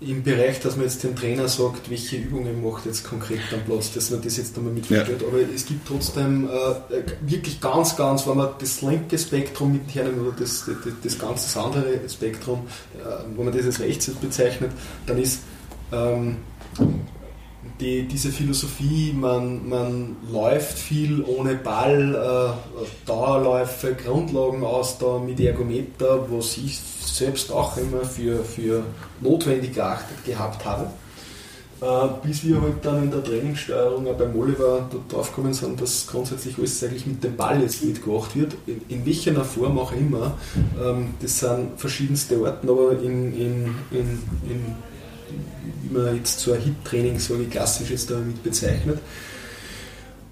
im 0.01 0.23
Bereich, 0.23 0.61
dass 0.61 0.77
man 0.77 0.85
jetzt 0.85 1.03
dem 1.03 1.15
Trainer 1.15 1.49
sagt, 1.49 1.89
welche 1.89 2.15
Übungen 2.17 2.63
macht 2.63 2.85
jetzt 2.85 3.03
konkret 3.03 3.41
am 3.51 3.61
Platz, 3.65 3.93
dass 3.93 4.11
man 4.11 4.21
das 4.21 4.37
jetzt 4.37 4.57
einmal 4.57 4.71
mitversteht. 4.73 5.21
Ja. 5.21 5.27
Aber 5.27 5.39
es 5.53 5.65
gibt 5.65 5.85
trotzdem 5.85 6.47
äh, 6.47 7.29
wirklich 7.29 7.59
ganz, 7.59 7.97
ganz, 7.97 8.25
wenn 8.25 8.37
man 8.37 8.51
das 8.59 8.81
linke 8.81 9.17
Spektrum 9.17 9.73
mit 9.73 9.93
hernehmen 9.93 10.21
oder 10.21 10.37
das, 10.39 10.65
das, 10.65 10.93
das 11.03 11.19
ganz 11.19 11.43
das 11.43 11.57
andere 11.57 11.99
Spektrum, 12.07 12.65
äh, 12.97 13.35
wenn 13.35 13.45
man 13.45 13.53
das 13.53 13.65
als 13.65 13.81
rechts 13.81 14.09
bezeichnet, 14.09 14.71
dann 15.05 15.17
ist 15.17 15.41
ähm, 15.91 16.37
die, 17.79 18.03
diese 18.03 18.29
Philosophie, 18.29 19.13
man, 19.13 19.67
man 19.67 20.15
läuft 20.31 20.77
viel 20.77 21.23
ohne 21.23 21.55
Ball, 21.55 22.15
äh, 22.15 23.07
Dauerläufe, 23.07 23.95
Grundlagenausdauer 23.95 25.21
mit 25.21 25.39
Ergometer, 25.39 26.25
was 26.29 26.57
ich 26.57 26.79
selbst 26.79 27.51
auch 27.51 27.77
immer 27.77 28.05
für, 28.05 28.43
für 28.43 28.83
notwendig 29.21 29.73
geachtet 29.73 30.23
gehabt 30.25 30.63
habe. 30.65 30.87
Äh, 31.81 32.27
bis 32.27 32.43
wir 32.43 32.61
halt 32.61 32.83
dann 32.83 33.03
in 33.03 33.11
der 33.11 33.23
Trainingssteuerung 33.23 34.05
auch 34.07 34.17
beim 34.17 34.37
Oliver 34.37 34.89
drauf 35.07 35.29
gekommen 35.33 35.53
sind, 35.53 35.79
dass 35.79 36.07
grundsätzlich 36.07 36.57
alles 36.57 36.83
eigentlich 36.83 37.05
mit 37.05 37.23
dem 37.23 37.37
Ball 37.37 37.61
jetzt 37.61 37.83
mitgemacht 37.83 38.35
wird, 38.35 38.53
in, 38.67 38.81
in 38.89 39.05
welcher 39.05 39.45
Form 39.45 39.79
auch 39.79 39.93
immer. 39.93 40.33
Ähm, 40.81 41.13
das 41.21 41.39
sind 41.39 41.77
verschiedenste 41.77 42.41
Orten, 42.41 42.69
aber 42.69 42.91
in, 43.01 43.33
in, 43.33 43.75
in, 43.91 44.19
in 44.49 44.75
wie 45.83 45.93
man 45.93 46.15
jetzt 46.15 46.39
so 46.39 46.53
ein 46.53 46.61
Hit-Training, 46.61 47.19
so 47.19 47.39
wie 47.39 47.45
klassisch 47.45 47.89
jetzt 47.89 48.09
damit 48.11 48.41
bezeichnet. 48.43 48.99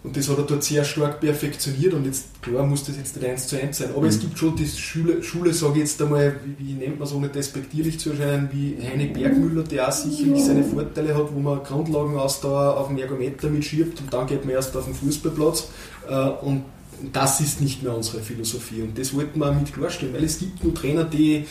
Und 0.03 0.15
das 0.15 0.29
hat 0.29 0.37
er 0.37 0.43
dort 0.45 0.63
sehr 0.63 0.85
stark 0.85 1.19
perfektioniert 1.19 1.93
und 1.93 2.05
jetzt, 2.05 2.41
klar, 2.41 2.65
muss 2.65 2.85
das 2.85 2.95
jetzt 2.95 3.17
nicht 3.17 3.27
eins 3.27 3.47
zu 3.47 3.59
eins 3.59 3.77
sein. 3.77 3.89
Aber 3.89 4.03
mhm. 4.03 4.07
es 4.07 4.19
gibt 4.19 4.39
schon 4.39 4.55
die 4.55 4.65
Schule, 4.65 5.21
Schule 5.21 5.53
sage 5.53 5.73
ich 5.73 5.79
jetzt 5.79 6.01
einmal, 6.01 6.33
wie, 6.45 6.65
wie 6.65 6.73
nennt 6.73 6.97
man 6.97 7.07
es 7.07 7.13
ohne 7.13 7.27
despektierlich 7.27 7.99
zu 7.99 8.11
erscheinen, 8.11 8.47
wie 8.53 8.77
Heine 8.81 9.07
Bergmüller, 9.07 9.63
der 9.63 9.89
auch 9.89 9.91
sicherlich 9.91 10.45
seine 10.45 10.63
Vorteile 10.63 11.13
hat, 11.13 11.33
wo 11.33 11.39
man 11.39 11.61
Grundlagenausdauer 11.61 12.77
auf 12.77 12.87
dem 12.87 12.99
Ergometer 12.99 13.49
mitschiebt 13.49 13.99
und 13.99 14.13
dann 14.13 14.27
geht 14.27 14.45
man 14.45 14.53
erst 14.53 14.77
auf 14.77 14.85
den 14.85 14.93
Fußballplatz. 14.93 15.67
Äh, 16.07 16.29
und 16.45 16.63
das 17.11 17.41
ist 17.41 17.59
nicht 17.59 17.83
mehr 17.83 17.93
unsere 17.93 18.21
Philosophie 18.21 18.81
und 18.81 18.97
das 18.97 19.13
wollten 19.13 19.39
wir 19.39 19.51
mit 19.51 19.73
klarstellen, 19.73 20.13
weil 20.13 20.23
es 20.23 20.39
gibt 20.39 20.63
nur 20.63 20.73
Trainer, 20.73 21.03
die 21.03 21.45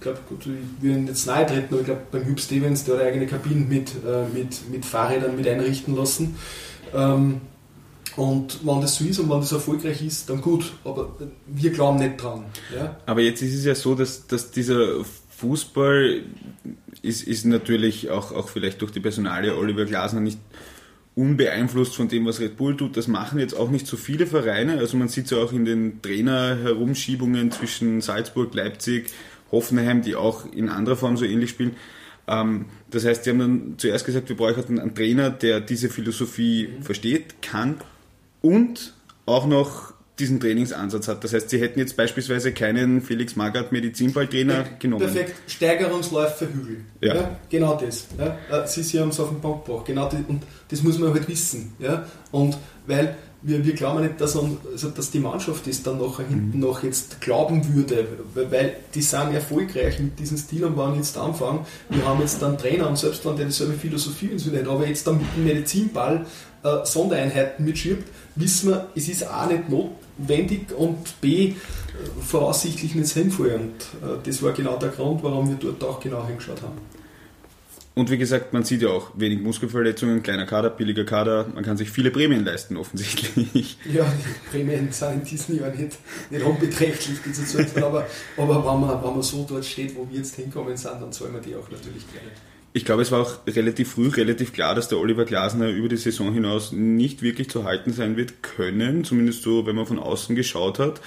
ich 0.00 0.04
glaube, 0.04 0.18
ich 0.40 0.82
will 0.82 1.06
jetzt 1.06 1.26
nahe 1.26 1.44
treten, 1.44 1.66
aber 1.70 1.80
ich 1.80 1.84
glaube, 1.84 2.00
beim 2.10 2.24
Hugh 2.24 2.40
Stevens, 2.40 2.84
der 2.84 2.96
hat 2.96 3.02
eigene 3.02 3.26
Kabinen 3.26 3.68
mit, 3.68 3.90
äh, 4.06 4.24
mit, 4.32 4.70
mit 4.70 4.84
Fahrrädern 4.86 5.36
mit 5.36 5.46
einrichten 5.46 5.94
lassen. 5.94 6.36
Ähm, 6.94 7.42
und 8.16 8.66
wenn 8.66 8.80
das 8.80 8.96
so 8.96 9.04
ist 9.04 9.18
und 9.18 9.28
wenn 9.28 9.40
das 9.40 9.52
erfolgreich 9.52 10.02
ist, 10.02 10.30
dann 10.30 10.40
gut, 10.40 10.72
aber 10.84 11.14
wir 11.46 11.70
glauben 11.70 11.98
nicht 11.98 12.22
dran. 12.22 12.46
Ja? 12.74 12.96
Aber 13.04 13.20
jetzt 13.20 13.42
ist 13.42 13.54
es 13.54 13.64
ja 13.64 13.74
so, 13.74 13.94
dass, 13.94 14.26
dass 14.26 14.50
dieser 14.50 15.04
Fußball 15.36 16.22
ist, 17.02 17.22
ist 17.22 17.44
natürlich 17.44 18.10
auch, 18.10 18.32
auch 18.32 18.48
vielleicht 18.48 18.80
durch 18.80 18.92
die 18.92 19.00
Personalie 19.00 19.54
Oliver 19.54 19.84
Glasner 19.84 20.20
nicht 20.20 20.38
unbeeinflusst 21.14 21.94
von 21.94 22.08
dem, 22.08 22.24
was 22.24 22.40
Red 22.40 22.56
Bull 22.56 22.76
tut. 22.76 22.96
Das 22.96 23.06
machen 23.06 23.38
jetzt 23.38 23.54
auch 23.54 23.70
nicht 23.70 23.86
so 23.86 23.96
viele 23.96 24.26
Vereine. 24.26 24.78
Also 24.78 24.96
man 24.96 25.08
sieht 25.08 25.26
es 25.26 25.30
ja 25.32 25.38
auch 25.38 25.52
in 25.52 25.64
den 25.64 26.00
Trainer-Herumschiebungen 26.02 27.50
zwischen 27.50 28.00
Salzburg, 28.00 28.54
Leipzig, 28.54 29.10
Hoffenheim, 29.52 30.02
die 30.02 30.14
auch 30.14 30.50
in 30.52 30.68
anderer 30.68 30.96
Form 30.96 31.16
so 31.16 31.24
ähnlich 31.24 31.50
spielen. 31.50 31.76
Ähm, 32.28 32.66
das 32.90 33.04
heißt, 33.04 33.24
sie 33.24 33.30
haben 33.30 33.38
dann 33.38 33.74
zuerst 33.78 34.04
gesagt, 34.04 34.28
wir 34.28 34.36
brauchen 34.36 34.78
einen 34.78 34.94
Trainer, 34.94 35.30
der 35.30 35.60
diese 35.60 35.88
Philosophie 35.88 36.68
mhm. 36.68 36.82
versteht, 36.82 37.42
kann 37.42 37.76
und 38.40 38.94
auch 39.26 39.46
noch 39.46 39.94
diesen 40.20 40.38
Trainingsansatz 40.38 41.08
hat. 41.08 41.24
Das 41.24 41.32
heißt, 41.32 41.50
sie 41.50 41.60
hätten 41.60 41.78
jetzt 41.78 41.96
beispielsweise 41.96 42.52
keinen 42.52 43.00
Felix 43.00 43.36
Magath 43.36 43.72
Medizinballtrainer 43.72 44.64
genommen. 44.78 45.02
Perfekt, 45.02 45.34
Steigerungsläufe 45.50 46.46
Hügel. 46.46 46.84
Ja. 47.00 47.14
ja. 47.14 47.36
genau 47.48 47.76
das. 47.76 48.06
Ja. 48.18 48.36
Äh, 48.50 48.66
sie, 48.68 48.82
sie 48.82 49.00
haben 49.00 49.08
es 49.08 49.18
auf 49.18 49.30
den 49.30 49.40
Punkt 49.40 49.64
gebracht. 49.64 49.86
Genau 49.86 50.08
das, 50.08 50.20
und 50.28 50.42
das 50.68 50.82
muss 50.82 50.98
man 50.98 51.12
halt 51.12 51.26
wissen. 51.26 51.72
Ja. 51.78 52.06
Und 52.30 52.56
weil 52.86 53.16
wir, 53.42 53.64
wir 53.64 53.72
glauben 53.74 54.02
nicht, 54.02 54.20
dass, 54.20 54.36
also, 54.36 54.90
dass 54.90 55.10
die 55.10 55.18
Mannschaft 55.18 55.66
das 55.66 55.82
dann 55.82 55.98
nachher 55.98 56.26
hinten 56.26 56.58
mhm. 56.58 56.64
noch 56.64 56.82
jetzt 56.82 57.20
glauben 57.20 57.74
würde, 57.74 58.06
weil 58.34 58.76
die 58.94 59.02
sind 59.02 59.32
erfolgreich 59.32 59.98
mit 59.98 60.18
diesem 60.18 60.36
Stil 60.36 60.64
und 60.64 60.76
waren 60.76 60.96
jetzt 60.96 61.16
Anfang. 61.16 61.64
Wir 61.88 62.04
haben 62.04 62.20
jetzt 62.20 62.42
dann 62.42 62.58
Trainer 62.58 62.88
und 62.88 62.98
selbst 62.98 63.24
wenn 63.24 63.36
der 63.36 63.46
dieselbe 63.46 63.74
Philosophie 63.74 64.30
so 64.36 64.50
nicht, 64.50 64.66
aber 64.66 64.86
jetzt 64.86 65.06
dann 65.06 65.18
mit 65.18 65.26
dem 65.36 65.44
Medizinball 65.44 66.26
äh, 66.62 66.84
Sondereinheiten 66.84 67.64
mitschiebt, 67.64 68.08
wissen 68.36 68.70
wir, 68.70 68.88
es 68.94 69.08
ist 69.08 69.26
A 69.26 69.46
nicht 69.46 69.70
notwendig 69.70 70.72
und 70.76 71.20
B 71.20 71.48
äh, 71.48 71.54
voraussichtlich 72.20 72.94
nicht 72.94 73.08
sinnvoll. 73.08 73.52
Und 73.52 74.06
äh, 74.06 74.18
das 74.22 74.42
war 74.42 74.52
genau 74.52 74.76
der 74.76 74.90
Grund, 74.90 75.22
warum 75.22 75.48
wir 75.48 75.56
dort 75.56 75.82
auch 75.82 76.00
genau 76.00 76.26
hingeschaut 76.26 76.60
haben. 76.62 76.99
Und 77.94 78.10
wie 78.10 78.18
gesagt, 78.18 78.52
man 78.52 78.62
sieht 78.62 78.82
ja 78.82 78.88
auch 78.88 79.10
wenig 79.16 79.40
Muskelverletzungen, 79.40 80.22
kleiner 80.22 80.46
Kader, 80.46 80.70
billiger 80.70 81.04
Kader, 81.04 81.48
man 81.52 81.64
kann 81.64 81.76
sich 81.76 81.90
viele 81.90 82.10
Prämien 82.10 82.44
leisten, 82.44 82.76
offensichtlich. 82.76 83.76
Ja, 83.92 84.04
die 84.04 84.50
Prämien 84.50 84.92
sind 84.92 85.12
in 85.12 85.24
diesem 85.24 85.58
Jahr 85.58 85.70
nicht, 85.70 85.98
nicht 86.30 86.44
unbeträchtlich, 86.44 87.18
die 87.24 87.32
zu 87.32 87.44
zahlen, 87.44 87.82
aber, 87.82 88.06
aber 88.36 88.56
wenn, 88.56 88.80
man, 88.80 89.02
wenn 89.02 89.12
man 89.12 89.22
so 89.22 89.44
dort 89.48 89.64
steht, 89.64 89.96
wo 89.96 90.08
wir 90.08 90.18
jetzt 90.18 90.36
hinkommen 90.36 90.76
sind, 90.76 91.00
dann 91.00 91.12
zahlen 91.12 91.34
wir 91.34 91.40
die 91.40 91.56
auch 91.56 91.68
natürlich 91.68 92.10
gerne. 92.12 92.30
Ich 92.72 92.84
glaube, 92.84 93.02
es 93.02 93.10
war 93.10 93.22
auch 93.22 93.38
relativ 93.48 93.92
früh 93.92 94.08
relativ 94.08 94.52
klar, 94.52 94.76
dass 94.76 94.86
der 94.86 94.98
Oliver 94.98 95.24
Glasner 95.24 95.68
über 95.70 95.88
die 95.88 95.96
Saison 95.96 96.32
hinaus 96.32 96.70
nicht 96.70 97.20
wirklich 97.20 97.50
zu 97.50 97.64
halten 97.64 97.92
sein 97.92 98.16
wird 98.16 98.44
können, 98.44 99.02
zumindest 99.02 99.42
so, 99.42 99.66
wenn 99.66 99.74
man 99.74 99.86
von 99.86 99.98
außen 99.98 100.36
geschaut 100.36 100.78
hat. 100.78 101.00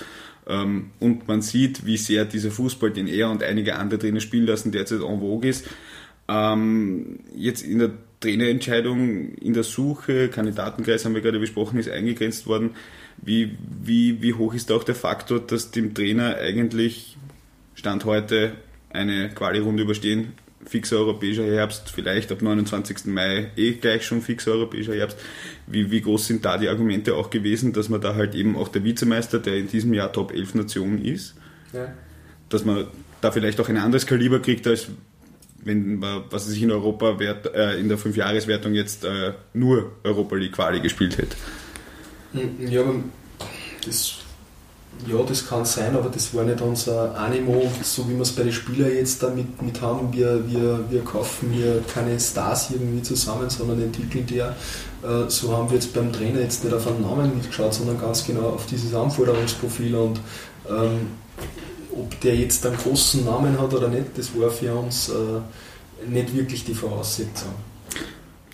Ähm, 0.46 0.92
und 1.00 1.28
man 1.30 1.42
sieht, 1.42 1.86
wie 1.86 1.96
sehr 1.96 2.26
dieser 2.26 2.52
Fußball, 2.52 2.92
den 2.92 3.08
er 3.08 3.30
und 3.30 3.44
einige 3.44 3.78
andere 3.78 4.00
Trainer 4.00 4.20
spielen 4.20 4.46
lassen, 4.46 4.74
derzeit 4.74 5.00
en 5.00 5.22
vogue 5.22 5.50
ist. 5.50 5.66
Ähm, 6.28 7.20
jetzt 7.36 7.64
in 7.64 7.80
der 7.80 7.92
Trainerentscheidung, 8.20 9.34
in 9.36 9.54
der 9.54 9.64
Suche, 9.64 10.30
Kandidatenkreis 10.30 11.04
haben 11.04 11.14
wir 11.14 11.22
gerade 11.22 11.40
besprochen, 11.40 11.80
ist 11.80 11.90
eingegrenzt 11.90 12.48
worden. 12.48 12.72
Wie, 13.18 13.58
wie, 13.84 14.22
wie 14.22 14.34
hoch 14.34 14.54
ist 14.54 14.72
auch 14.72 14.84
der 14.84 14.96
Faktor, 14.96 15.40
dass 15.40 15.72
dem 15.72 15.94
Trainer 15.94 16.38
eigentlich 16.38 17.18
Stand 17.76 18.06
heute 18.06 18.54
eine 18.90 19.30
Quali-Runde 19.30 19.84
überstehen, 19.84 20.34
fixer 20.66 20.98
europäischer 20.98 21.46
Herbst, 21.46 21.90
vielleicht 21.90 22.32
ab 22.32 22.42
29. 22.42 23.06
Mai 23.06 23.52
eh 23.58 23.74
gleich 23.74 24.06
schon 24.06 24.22
fixer 24.22 24.52
europäischer 24.52 24.96
Herbst. 24.96 25.18
Wie, 25.68 25.92
wie 25.92 26.02
groß 26.02 26.28
sind 26.28 26.46
da 26.46 26.58
die 26.58 26.70
Argumente 26.70 27.16
auch 27.16 27.30
gewesen, 27.30 27.74
dass 27.74 27.90
man 27.90 28.02
da 28.02 28.16
halt 28.16 28.36
eben 28.36 28.56
auch 28.56 28.70
der 28.70 28.84
Vizemeister, 28.84 29.40
der 29.40 29.58
in 29.58 29.68
diesem 29.68 29.94
Jahr 29.94 30.12
Top 30.14 30.32
11 30.34 30.56
Nationen 30.56 31.04
ist, 31.04 31.36
ja. 31.74 31.94
dass 32.50 32.64
man 32.66 32.88
da 33.22 33.32
vielleicht 33.32 33.60
auch 33.60 33.70
ein 33.70 33.78
anderes 33.78 34.06
Kaliber 34.06 34.40
kriegt, 34.40 34.68
als 34.68 34.88
wenn 35.66 36.02
was 36.02 36.46
sich 36.48 36.62
in 36.62 36.72
Europa 36.72 37.20
wert, 37.20 37.54
äh, 37.54 37.80
in 37.80 37.90
der 37.90 37.98
Fünfjahreswertung 37.98 38.74
jetzt 38.74 39.06
äh, 39.06 39.34
nur 39.54 39.92
Europa 40.04 40.36
League 40.36 40.54
Quali 40.54 40.80
gespielt 40.80 41.18
hätte. 41.18 41.36
Hm, 42.34 42.68
ja, 42.68 42.84
das, 43.86 44.16
ja, 45.08 45.22
das 45.24 45.48
kann 45.48 45.66
sein, 45.66 45.96
aber 45.96 46.10
das 46.10 46.34
war 46.34 46.44
nicht 46.44 46.62
unser 46.62 47.18
Animo, 47.18 47.72
so 47.82 48.08
wie 48.10 48.14
wir 48.14 48.22
es 48.22 48.32
bei 48.32 48.44
den 48.44 48.52
Spielern 48.52 48.92
jetzt 48.92 49.22
damit 49.22 49.62
mit 49.62 49.82
haben. 49.82 50.14
Wir, 50.14 50.48
wir, 50.48 50.86
wir 50.90 51.04
kaufen 51.04 51.52
hier 51.52 51.84
keine 51.94 52.20
Stars 52.20 52.72
irgendwie 52.72 53.02
zusammen, 53.02 53.50
sondern 53.50 53.82
entwickeln 53.82 54.26
die 54.26 54.36
ja. 54.36 54.56
Äh, 55.04 55.30
so 55.30 55.56
haben 55.56 55.70
wir 55.70 55.76
jetzt 55.76 55.94
beim 55.94 56.12
Trainer 56.12 56.40
jetzt 56.40 56.64
nicht 56.64 56.74
auf 56.74 56.88
einen 56.88 57.02
Namen 57.02 57.36
mitgeschaut, 57.36 57.74
sondern 57.74 58.00
ganz 58.00 58.26
genau 58.26 58.50
auf 58.50 58.66
dieses 58.66 58.94
Anforderungsprofil 58.94 59.96
und 59.96 60.20
ähm, 60.70 61.08
ob 61.96 62.20
der 62.22 62.36
jetzt 62.36 62.66
einen 62.66 62.78
großen 62.78 63.26
Namen 63.26 63.60
hat 63.60 63.74
oder 63.74 63.88
nicht, 63.88 64.18
das 64.18 64.38
war 64.38 64.50
für 64.50 64.74
uns 64.76 65.10
äh, 65.10 66.10
nicht 66.10 66.36
wirklich 66.36 66.64
die 66.66 66.74
Voraussetzung. 66.74 67.54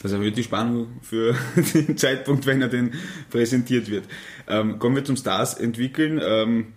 Das 0.02 0.14
erhöht 0.14 0.38
die 0.38 0.44
Spannung 0.44 0.88
für 1.02 1.36
den 1.74 1.98
Zeitpunkt, 1.98 2.46
wenn 2.46 2.62
er 2.62 2.70
denn 2.70 2.94
präsentiert 3.30 3.90
wird. 3.90 4.06
Ähm, 4.48 4.80
kommen 4.80 4.96
wir 4.96 5.04
zum 5.04 5.18
Stars 5.18 5.56
entwickeln. 5.56 6.22
Ähm, 6.24 6.68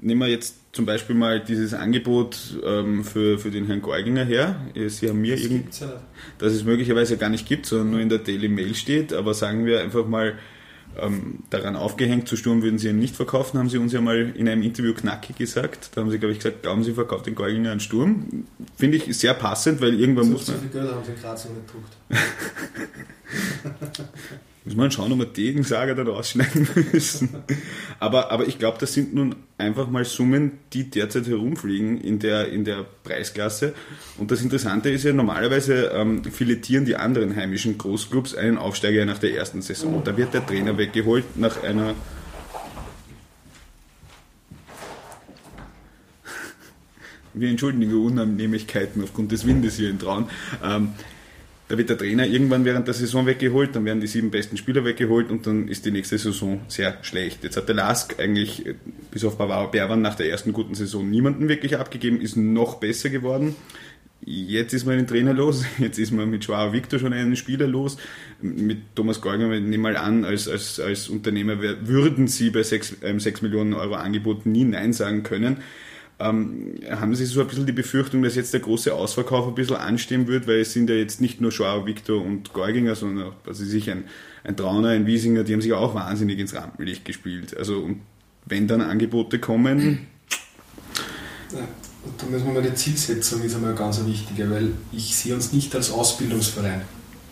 nehmen 0.00 0.20
wir 0.20 0.28
jetzt 0.28 0.56
zum 0.72 0.86
Beispiel 0.86 1.16
mal 1.16 1.40
dieses 1.40 1.74
Angebot 1.74 2.60
ähm, 2.64 3.04
für, 3.04 3.38
für 3.38 3.50
den 3.50 3.66
Herrn 3.66 3.82
Geuginger 3.82 4.24
her. 4.24 4.60
Sie 4.86 5.08
haben 5.08 5.20
mir 5.20 5.34
das 5.34 5.44
irgend, 5.44 5.80
ja 5.80 6.00
dass 6.38 6.52
es 6.52 6.64
möglicherweise 6.64 7.16
gar 7.16 7.30
nicht 7.30 7.46
gibt, 7.46 7.66
sondern 7.66 7.90
nur 7.90 8.00
in 8.00 8.08
der 8.08 8.18
Daily 8.18 8.48
Mail 8.48 8.74
steht. 8.74 9.12
Aber 9.12 9.34
sagen 9.34 9.66
wir 9.66 9.80
einfach 9.80 10.06
mal, 10.06 10.38
ähm, 11.00 11.40
daran 11.50 11.76
aufgehängt, 11.76 12.28
zu 12.28 12.36
Sturm 12.36 12.62
würden 12.62 12.78
sie 12.78 12.88
ihn 12.88 12.98
nicht 12.98 13.16
verkaufen, 13.16 13.58
haben 13.58 13.68
sie 13.68 13.78
uns 13.78 13.92
ja 13.92 14.00
mal 14.00 14.32
in 14.36 14.48
einem 14.48 14.62
Interview 14.62 14.94
knackig 14.94 15.36
gesagt. 15.36 15.90
Da 15.94 16.00
haben 16.00 16.10
sie, 16.10 16.18
glaube 16.18 16.32
ich, 16.32 16.38
gesagt, 16.38 16.62
glauben 16.62 16.84
Sie, 16.84 16.92
verkauft 16.92 17.26
den 17.26 17.34
Geuginger 17.34 17.72
an 17.72 17.80
Sturm. 17.80 18.46
Finde 18.76 18.96
ich 18.96 19.16
sehr 19.16 19.34
passend, 19.34 19.80
weil 19.80 19.98
irgendwann 19.98 20.24
so, 20.26 20.32
muss 20.32 20.46
man... 20.48 20.56
So 20.56 20.62
viel 20.62 20.70
Geld 20.70 20.90
haben 20.90 21.04
sie 21.04 21.14
gerade 21.20 21.40
so 21.40 21.48
gedruckt. 21.50 21.96
Muss 24.66 24.76
man 24.76 24.90
schauen, 24.90 25.12
ob 25.12 25.18
wir 25.18 25.26
den 25.26 25.62
Sager 25.62 25.94
dann 25.94 26.08
rausschneiden 26.08 26.66
müssen. 26.92 27.28
aber, 28.00 28.32
aber 28.32 28.48
ich 28.48 28.58
glaube, 28.58 28.78
das 28.80 28.94
sind 28.94 29.14
nun 29.14 29.36
einfach 29.58 29.90
mal 29.90 30.06
Summen, 30.06 30.52
die 30.72 30.88
derzeit 30.88 31.26
herumfliegen 31.26 32.00
in 32.00 32.18
der, 32.18 32.48
in 32.48 32.64
der 32.64 32.86
Preisklasse. 33.02 33.74
Und 34.16 34.30
das 34.30 34.40
Interessante 34.40 34.88
ist 34.88 35.04
ja, 35.04 35.12
normalerweise 35.12 35.90
ähm, 35.94 36.24
filetieren 36.24 36.86
die 36.86 36.96
anderen 36.96 37.36
heimischen 37.36 37.76
Großclubs 37.76 38.34
einen 38.34 38.56
Aufsteiger 38.56 39.04
nach 39.04 39.18
der 39.18 39.34
ersten 39.36 39.60
Saison. 39.60 40.02
Da 40.02 40.16
wird 40.16 40.32
der 40.32 40.46
Trainer 40.46 40.78
weggeholt 40.78 41.36
nach 41.36 41.62
einer 41.62 41.94
wir 47.34 47.50
entschuldigen 47.50 47.90
die 47.90 47.94
Unannehmlichkeiten 47.94 49.04
aufgrund 49.04 49.30
des 49.30 49.46
Windes 49.46 49.76
hier 49.76 49.90
in 49.90 49.98
Traun. 49.98 50.30
Ähm, 50.64 50.94
da 51.74 51.78
wird 51.78 51.90
der 51.90 51.98
Trainer 51.98 52.24
irgendwann 52.24 52.64
während 52.64 52.86
der 52.86 52.94
Saison 52.94 53.26
weggeholt, 53.26 53.74
dann 53.74 53.84
werden 53.84 54.00
die 54.00 54.06
sieben 54.06 54.30
besten 54.30 54.56
Spieler 54.56 54.84
weggeholt 54.84 55.30
und 55.30 55.44
dann 55.48 55.66
ist 55.66 55.84
die 55.84 55.90
nächste 55.90 56.16
Saison 56.16 56.60
sehr 56.68 56.98
schlecht. 57.02 57.42
Jetzt 57.42 57.56
hat 57.56 57.66
der 57.66 57.74
Lask 57.74 58.14
eigentlich 58.20 58.64
äh, 58.64 58.74
bis 59.10 59.24
auf 59.24 59.36
Bavaro 59.36 59.72
Berwan 59.72 60.00
nach 60.00 60.14
der 60.14 60.30
ersten 60.30 60.52
guten 60.52 60.76
Saison 60.76 61.08
niemanden 61.10 61.48
wirklich 61.48 61.76
abgegeben, 61.76 62.20
ist 62.20 62.36
noch 62.36 62.76
besser 62.76 63.10
geworden. 63.10 63.56
Jetzt 64.24 64.72
ist 64.72 64.86
man 64.86 64.96
den 64.96 65.08
Trainer 65.08 65.34
los, 65.34 65.64
jetzt 65.78 65.98
ist 65.98 66.12
man 66.12 66.30
mit 66.30 66.44
Joao 66.44 66.72
Victor 66.72 67.00
schon 67.00 67.12
einen 67.12 67.34
Spieler 67.34 67.66
los. 67.66 67.96
Mit 68.40 68.94
Thomas 68.94 69.20
Gorger, 69.20 69.50
ich 69.50 69.60
nehme 69.60 69.82
mal 69.82 69.96
an, 69.96 70.24
als, 70.24 70.46
als, 70.46 70.78
als 70.78 71.08
Unternehmer 71.08 71.58
würden 71.60 72.28
Sie 72.28 72.50
bei 72.50 72.62
6, 72.62 72.98
ähm, 73.02 73.18
6 73.18 73.42
Millionen 73.42 73.74
Euro 73.74 73.94
Angebot 73.94 74.46
nie 74.46 74.64
Nein 74.64 74.92
sagen 74.92 75.24
können. 75.24 75.56
Ähm, 76.20 76.76
haben 76.90 77.14
Sie 77.14 77.24
so 77.24 77.40
ein 77.40 77.48
bisschen 77.48 77.66
die 77.66 77.72
Befürchtung, 77.72 78.22
dass 78.22 78.36
jetzt 78.36 78.52
der 78.52 78.60
große 78.60 78.94
Ausverkauf 78.94 79.48
ein 79.48 79.54
bisschen 79.54 79.76
anstehen 79.76 80.28
wird, 80.28 80.46
weil 80.46 80.60
es 80.60 80.72
sind 80.72 80.88
ja 80.88 80.94
jetzt 80.94 81.20
nicht 81.20 81.40
nur 81.40 81.50
Joao 81.50 81.86
Victor 81.86 82.24
und 82.24 82.52
Gorginger, 82.52 82.94
sondern 82.94 83.28
auch, 83.28 83.34
also 83.46 83.64
sich 83.64 83.90
ein, 83.90 84.04
ein 84.44 84.56
Trauner, 84.56 84.90
ein 84.90 85.06
Wiesinger, 85.06 85.42
die 85.42 85.52
haben 85.52 85.60
sich 85.60 85.72
auch 85.72 85.94
wahnsinnig 85.94 86.38
ins 86.38 86.54
Rampenlicht 86.54 87.04
gespielt. 87.04 87.56
Also 87.56 87.80
und 87.80 88.00
wenn 88.46 88.68
dann 88.68 88.80
Angebote 88.80 89.38
kommen. 89.38 90.06
Ja, 91.52 91.60
und 92.04 92.22
da 92.22 92.26
müssen 92.26 92.46
wir 92.46 92.52
mal 92.52 92.62
die 92.62 92.74
Zielsetzung 92.74 93.42
ist 93.42 93.56
einmal 93.56 93.74
ganz 93.74 94.04
wichtige, 94.04 94.50
weil 94.50 94.72
ich 94.92 95.16
sehe 95.16 95.34
uns 95.34 95.52
nicht 95.52 95.74
als 95.74 95.90
Ausbildungsverein. 95.90 96.82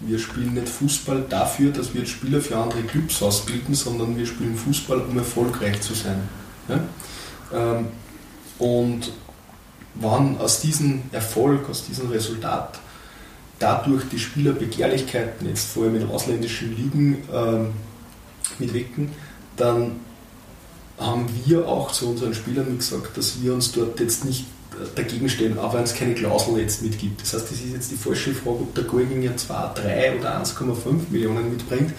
Wir 0.00 0.18
spielen 0.18 0.54
nicht 0.54 0.68
Fußball 0.68 1.26
dafür, 1.28 1.70
dass 1.70 1.94
wir 1.94 2.04
Spieler 2.06 2.40
für 2.40 2.56
andere 2.56 2.82
Clubs 2.82 3.22
ausbilden, 3.22 3.74
sondern 3.74 4.16
wir 4.16 4.26
spielen 4.26 4.56
Fußball, 4.56 5.02
um 5.02 5.16
erfolgreich 5.16 5.80
zu 5.80 5.94
sein. 5.94 6.16
Ja? 6.68 6.80
Ähm, 7.52 7.86
und 8.62 9.10
wann 9.96 10.38
aus 10.38 10.60
diesem 10.60 11.02
Erfolg, 11.10 11.68
aus 11.68 11.84
diesem 11.84 12.10
Resultat 12.10 12.78
dadurch 13.58 14.04
die 14.10 14.20
Spielerbegehrlichkeiten 14.20 15.48
jetzt 15.48 15.68
vor 15.68 15.84
allem 15.84 15.96
in 15.96 16.08
ausländischen 16.08 16.76
Ligen 16.76 17.24
ähm, 17.34 17.72
mitwecken, 18.60 19.10
dann 19.56 19.96
haben 20.96 21.26
wir 21.44 21.66
auch 21.66 21.90
zu 21.90 22.10
unseren 22.10 22.34
Spielern 22.34 22.78
gesagt, 22.78 23.16
dass 23.16 23.42
wir 23.42 23.52
uns 23.52 23.72
dort 23.72 23.98
jetzt 23.98 24.24
nicht 24.24 24.46
äh, 24.72 24.86
dagegen 24.94 25.28
stehen, 25.28 25.58
auch 25.58 25.74
wenn 25.74 25.82
es 25.82 25.94
keine 25.94 26.14
Klausel 26.14 26.58
jetzt 26.58 26.82
mitgibt. 26.82 27.20
Das 27.20 27.34
heißt, 27.34 27.50
das 27.50 27.58
ist 27.58 27.72
jetzt 27.72 27.90
die 27.90 27.96
falsche 27.96 28.32
Frage, 28.32 28.60
ob 28.60 28.74
der 28.76 28.84
Golginger 28.84 29.36
2, 29.36 29.70
3 29.74 30.18
oder 30.20 30.40
1,5 30.40 31.10
Millionen 31.10 31.50
mitbringt 31.50 31.92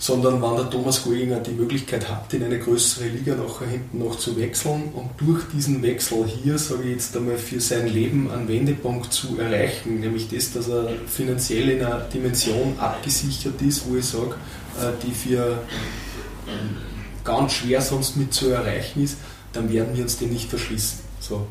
sondern 0.00 0.40
wenn 0.40 0.56
der 0.56 0.70
Thomas 0.70 1.04
Goinger 1.04 1.40
die 1.40 1.50
Möglichkeit 1.50 2.08
hat, 2.08 2.32
in 2.32 2.42
eine 2.42 2.58
größere 2.58 3.06
Liga 3.06 3.34
nachher 3.34 3.68
hinten 3.68 3.98
noch 3.98 4.16
zu 4.16 4.34
wechseln 4.38 4.84
und 4.94 5.10
durch 5.18 5.44
diesen 5.52 5.82
Wechsel 5.82 6.26
hier, 6.26 6.56
sage 6.56 6.84
ich 6.84 6.92
jetzt 6.92 7.14
einmal, 7.14 7.36
für 7.36 7.60
sein 7.60 7.86
Leben 7.86 8.30
einen 8.30 8.48
Wendepunkt 8.48 9.12
zu 9.12 9.38
erreichen, 9.38 10.00
nämlich 10.00 10.28
das, 10.28 10.52
dass 10.52 10.68
er 10.68 10.88
finanziell 11.06 11.68
in 11.68 11.84
einer 11.84 12.00
Dimension 12.00 12.78
abgesichert 12.78 13.60
ist, 13.60 13.88
wo 13.90 13.96
ich 13.96 14.06
sage, 14.06 14.36
äh, 14.80 14.90
die 15.06 15.12
für 15.12 15.58
ähm, 16.48 16.76
ganz 17.22 17.52
schwer 17.52 17.82
sonst 17.82 18.16
mit 18.16 18.32
zu 18.32 18.48
erreichen 18.48 19.04
ist, 19.04 19.18
dann 19.52 19.70
werden 19.70 19.94
wir 19.94 20.02
uns 20.02 20.16
dem 20.16 20.30
nicht 20.30 20.48
verschließen. 20.48 21.00
So. 21.20 21.46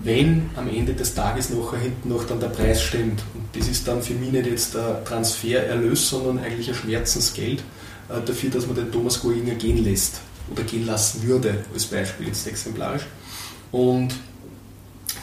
Wenn 0.00 0.50
am 0.54 0.68
Ende 0.68 0.94
des 0.94 1.14
Tages 1.14 1.50
nachher 1.50 1.78
hinten 1.78 2.08
noch 2.08 2.24
dann 2.24 2.38
der 2.38 2.48
Preis 2.48 2.82
stimmt. 2.82 3.22
Und 3.34 3.44
das 3.52 3.68
ist 3.68 3.86
dann 3.88 4.02
für 4.02 4.14
mich 4.14 4.30
nicht 4.30 4.46
jetzt 4.46 4.74
der 4.74 5.04
Transfererlös, 5.04 6.08
sondern 6.08 6.38
eigentlich 6.38 6.68
ein 6.68 6.74
Schmerzensgeld 6.74 7.60
äh, 8.08 8.20
dafür, 8.24 8.50
dass 8.50 8.66
man 8.66 8.76
den 8.76 8.92
Thomas 8.92 9.20
Goinger 9.20 9.54
gehen 9.54 9.82
lässt 9.82 10.20
oder 10.50 10.62
gehen 10.62 10.86
lassen 10.86 11.26
würde, 11.26 11.64
als 11.72 11.86
Beispiel 11.86 12.28
jetzt 12.28 12.46
exemplarisch. 12.46 13.06
Und 13.72 14.14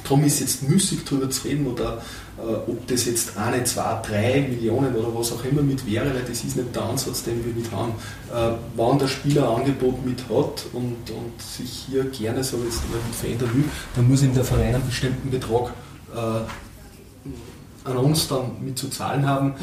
darum 0.04 0.24
ist 0.24 0.42
jetzt 0.42 0.64
müßig 0.64 1.00
darüber 1.06 1.30
zu 1.30 1.48
reden 1.48 1.68
oder 1.68 2.02
ob 2.38 2.88
das 2.88 3.06
jetzt 3.06 3.38
eine, 3.38 3.64
zwei, 3.64 4.02
drei 4.06 4.48
Millionen 4.50 4.94
oder 4.96 5.14
was 5.18 5.32
auch 5.32 5.44
immer 5.46 5.62
mit 5.62 5.86
wäre, 5.86 6.14
weil 6.14 6.24
das 6.28 6.44
ist 6.44 6.58
nicht 6.58 6.76
der 6.76 6.84
Ansatz, 6.84 7.24
den 7.24 7.44
wir 7.46 7.54
mit 7.54 7.72
haben. 7.72 7.94
Äh, 8.34 8.58
wann 8.76 9.00
der 9.00 9.08
Spieler 9.08 9.50
ein 9.50 9.62
Angebot 9.62 10.06
mit 10.06 10.20
hat 10.24 10.66
und, 10.74 11.10
und 11.10 11.42
sich 11.42 11.86
hier 11.88 12.04
gerne 12.06 12.44
so 12.44 12.58
jetzt 12.58 12.82
mit 12.92 13.16
verändern 13.16 13.50
will, 13.54 13.64
dann 13.96 14.08
muss 14.10 14.22
ihm 14.22 14.34
der 14.34 14.44
Verein 14.44 14.76
einen 14.76 14.86
bestimmten 14.86 15.30
Betrag 15.30 15.72
äh, 16.14 17.90
an 17.90 17.98
uns 17.98 18.28
dann 18.28 18.52
mit 18.64 18.78
zu 18.78 18.90
zahlen 18.90 19.28
haben. 19.28 19.54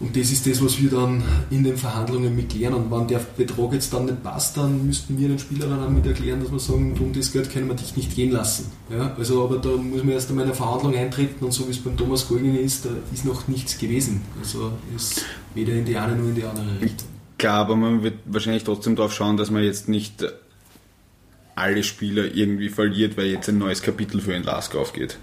Und 0.00 0.16
das 0.16 0.30
ist 0.30 0.46
das, 0.46 0.62
was 0.64 0.80
wir 0.80 0.90
dann 0.90 1.22
in 1.50 1.64
den 1.64 1.76
Verhandlungen 1.76 2.34
mit 2.36 2.50
klären. 2.50 2.74
Und 2.74 2.90
wenn 2.90 3.08
der 3.08 3.20
Betrag 3.36 3.72
jetzt 3.72 3.92
dann 3.92 4.04
nicht 4.04 4.22
passt, 4.22 4.56
dann 4.56 4.86
müssten 4.86 5.18
wir 5.18 5.28
den 5.28 5.38
Spieler 5.38 5.66
dann 5.66 5.82
auch 5.82 5.90
mit 5.90 6.06
erklären, 6.06 6.40
dass 6.40 6.52
wir 6.52 6.60
sagen, 6.60 6.96
um 7.00 7.12
das 7.12 7.32
Geld 7.32 7.50
können 7.52 7.68
wir 7.68 7.74
dich 7.74 7.96
nicht 7.96 8.14
gehen 8.14 8.30
lassen. 8.30 8.70
Ja, 8.90 9.14
also, 9.18 9.44
aber 9.44 9.58
da 9.58 9.70
muss 9.70 10.04
man 10.04 10.10
erst 10.10 10.30
einmal 10.30 10.44
in 10.44 10.50
eine 10.50 10.56
Verhandlung 10.56 10.94
eintreten 10.94 11.44
und 11.44 11.52
so 11.52 11.66
wie 11.66 11.72
es 11.72 11.78
beim 11.78 11.96
Thomas 11.96 12.28
Golgini 12.28 12.58
ist, 12.58 12.84
da 12.84 12.90
ist 13.12 13.24
noch 13.24 13.48
nichts 13.48 13.78
gewesen. 13.78 14.22
Also 14.40 14.72
ist 14.94 15.24
weder 15.54 15.72
in 15.72 15.84
die 15.84 15.96
eine 15.96 16.14
noch 16.14 16.28
in 16.28 16.34
die 16.34 16.44
andere 16.44 16.80
Richtung. 16.80 17.08
Klar, 17.36 17.60
aber 17.60 17.76
man 17.76 18.02
wird 18.02 18.18
wahrscheinlich 18.26 18.64
trotzdem 18.64 18.94
darauf 18.94 19.12
schauen, 19.12 19.36
dass 19.36 19.50
man 19.50 19.62
jetzt 19.62 19.88
nicht 19.88 20.24
alle 21.56 21.82
Spieler 21.82 22.24
irgendwie 22.34 22.68
verliert, 22.68 23.16
weil 23.16 23.26
jetzt 23.26 23.48
ein 23.48 23.58
neues 23.58 23.82
Kapitel 23.82 24.20
für 24.20 24.32
den 24.32 24.44
Lask 24.44 24.76
aufgeht. 24.76 25.18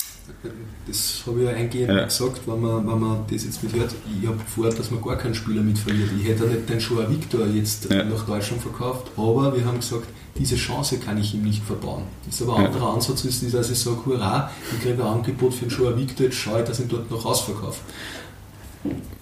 Das 0.88 1.24
habe 1.26 1.42
ich 1.42 1.46
ja 1.46 1.54
eingehend 1.54 1.90
ja. 1.90 2.06
gesagt, 2.06 2.42
wenn 2.48 2.62
man, 2.62 2.88
wenn 2.88 3.00
man 3.00 3.26
das 3.30 3.44
jetzt 3.44 3.64
mithört. 3.64 3.94
Ich 4.22 4.28
habe 4.28 4.40
vor, 4.48 4.70
dass 4.70 4.92
man 4.92 5.02
gar 5.02 5.18
keinen 5.18 5.36
Spieler 5.36 5.62
mit 5.62 5.78
verliert. 5.78 6.10
Ich 6.20 6.28
hätte 6.28 6.46
nicht 6.46 6.70
den 6.70 6.80
Joa 6.80 7.10
Victor 7.10 7.48
jetzt 7.48 7.92
ja. 7.92 8.04
nach 8.04 8.26
Deutschland 8.26 8.62
verkauft, 8.62 9.12
aber 9.18 9.56
wir 9.56 9.66
haben 9.66 9.80
gesagt, 9.80 10.08
diese 10.38 10.56
Chance 10.56 11.00
kann 11.00 11.18
ich 11.18 11.34
ihm 11.34 11.44
nicht 11.44 11.64
verbauen. 11.64 12.04
Das 12.26 12.36
ist 12.36 12.42
aber 12.42 12.58
ein 12.58 12.68
anderer 12.68 12.94
Ansatz, 12.94 13.24
ist, 13.26 13.54
dass 13.54 13.70
ich 13.70 13.80
sage, 13.80 14.06
hurra, 14.06 14.52
ich 14.72 14.82
kriege 14.82 15.02
ein 15.02 15.10
Angebot 15.10 15.54
für 15.54 15.66
den 15.66 15.78
Joa 15.78 15.98
Victor, 15.98 16.26
jetzt 16.26 16.38
schaue 16.38 16.62
ich, 16.62 16.68
dass 16.68 16.80
ich 16.80 16.86
ihn 16.86 16.90
dort 16.90 17.10
noch 17.10 17.24
rausverkaufe. 17.24 17.80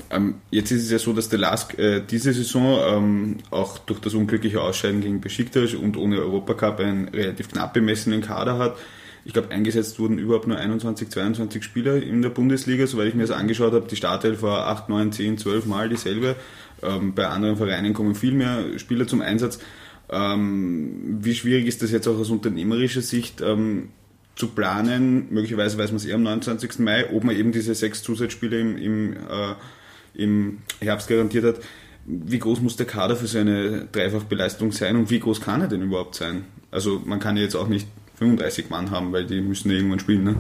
Ähm, 0.10 0.36
jetzt 0.52 0.72
ist 0.72 0.84
es 0.84 0.92
ja 0.92 1.00
so, 1.00 1.14
dass 1.14 1.30
der 1.30 1.40
Lask 1.40 1.78
äh, 1.78 2.02
diese 2.02 2.34
Saison 2.34 2.80
ähm, 2.86 3.38
auch 3.52 3.78
durch 3.80 4.00
das 4.00 4.14
unglückliche 4.14 4.62
Ausscheiden 4.62 5.02
gegen 5.02 5.22
Besiktas 5.22 5.74
und 5.74 5.98
ohne 5.98 6.20
Europacup 6.20 6.80
einen 6.80 7.08
relativ 7.10 7.50
knapp 7.50 7.74
bemessenen 7.74 8.22
Kader 8.22 8.58
hat. 8.58 8.78
Ich 9.26 9.32
glaube, 9.32 9.52
eingesetzt 9.52 10.00
wurden 10.00 10.18
überhaupt 10.18 10.48
nur 10.48 10.58
21, 10.58 11.10
22 11.10 11.64
Spieler 11.64 12.02
in 12.02 12.22
der 12.22 12.30
Bundesliga, 12.30 12.88
soweit 12.88 13.08
ich 13.08 13.16
mir 13.16 13.22
das 13.22 13.32
angeschaut 13.32 13.74
habe. 13.74 13.88
Die 13.88 13.96
Startelf 13.96 14.42
war 14.42 14.68
8, 14.68 14.90
9, 14.90 15.12
10, 15.14 15.38
12 15.38 15.66
Mal 15.66 15.88
dieselbe. 15.88 16.36
Ähm, 16.82 17.14
bei 17.14 17.28
anderen 17.28 17.56
Vereinen 17.56 17.94
kommen 17.94 18.16
viel 18.16 18.34
mehr 18.34 18.78
Spieler 18.78 19.08
zum 19.08 19.22
Einsatz. 19.22 19.60
Ähm, 20.10 21.20
wie 21.22 21.34
schwierig 21.34 21.68
ist 21.68 21.82
das 21.82 21.92
jetzt 21.92 22.08
auch 22.08 22.18
aus 22.18 22.30
unternehmerischer 22.30 23.02
Sicht 23.02 23.40
ähm, 23.40 23.90
zu 24.36 24.48
planen? 24.50 25.28
Möglicherweise 25.30 25.78
weiß 25.78 25.92
man 25.92 25.98
es 25.98 26.06
eher 26.06 26.16
am 26.16 26.24
29. 26.24 26.80
Mai, 26.80 27.10
ob 27.14 27.24
man 27.24 27.36
eben 27.36 27.54
diese 27.54 27.74
sechs 27.76 28.04
Zusatzspiele 28.04 28.60
im, 28.60 28.78
im, 28.78 29.14
äh, 29.14 29.56
im 30.22 30.58
Herbst 30.82 31.08
garantiert 31.08 31.46
hat. 31.46 31.62
Wie 32.06 32.40
groß 32.40 32.60
muss 32.60 32.76
der 32.76 32.86
Kader 32.86 33.16
für 33.16 33.28
so 33.28 33.38
eine 33.38 33.88
Dreifachbeleistung 33.90 34.74
sein 34.74 34.98
und 34.98 35.10
wie 35.10 35.22
groß 35.22 35.40
kann 35.40 35.62
er 35.62 35.68
denn 35.70 35.82
überhaupt 35.82 36.16
sein? 36.16 36.44
Also 36.70 37.02
man 37.06 37.22
kann 37.22 37.38
ja 37.38 37.44
jetzt 37.44 37.56
auch 37.56 37.70
nicht 37.70 37.88
35 38.16 38.70
Mann 38.70 38.92
haben, 38.92 39.12
weil 39.12 39.26
die 39.26 39.42
müssen 39.42 39.72
irgendwann 39.72 40.00
spielen. 40.00 40.24
Ne? 40.24 40.36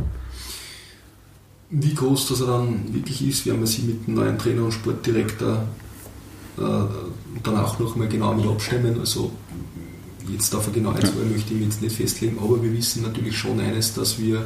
Wie 1.69 1.93
groß 1.93 2.29
das 2.29 2.39
dann 2.39 2.93
wirklich 2.93 3.27
ist, 3.27 3.45
werden 3.45 3.61
wir 3.61 3.67
sie 3.67 3.83
mit 3.83 4.07
dem 4.07 4.15
neuen 4.15 4.37
Trainer 4.37 4.63
und 4.63 4.71
Sportdirektor 4.71 5.67
äh, 6.57 6.61
danach 7.41 7.79
noch 7.79 7.95
mal 7.95 8.07
genau 8.07 8.33
mit 8.33 8.45
abstimmen. 8.45 8.99
Also 8.99 9.31
jetzt 10.31 10.53
auf 10.55 10.65
eine 10.65 10.73
genaue 10.73 10.99
Zahl 10.99 11.25
möchte 11.31 11.53
ich 11.53 11.59
mich 11.59 11.69
jetzt 11.69 11.81
nicht 11.81 11.95
festlegen, 11.95 12.37
aber 12.39 12.61
wir 12.61 12.71
wissen 12.73 13.03
natürlich 13.03 13.37
schon 13.37 13.59
eines, 13.59 13.93
dass 13.93 14.19
wir 14.19 14.45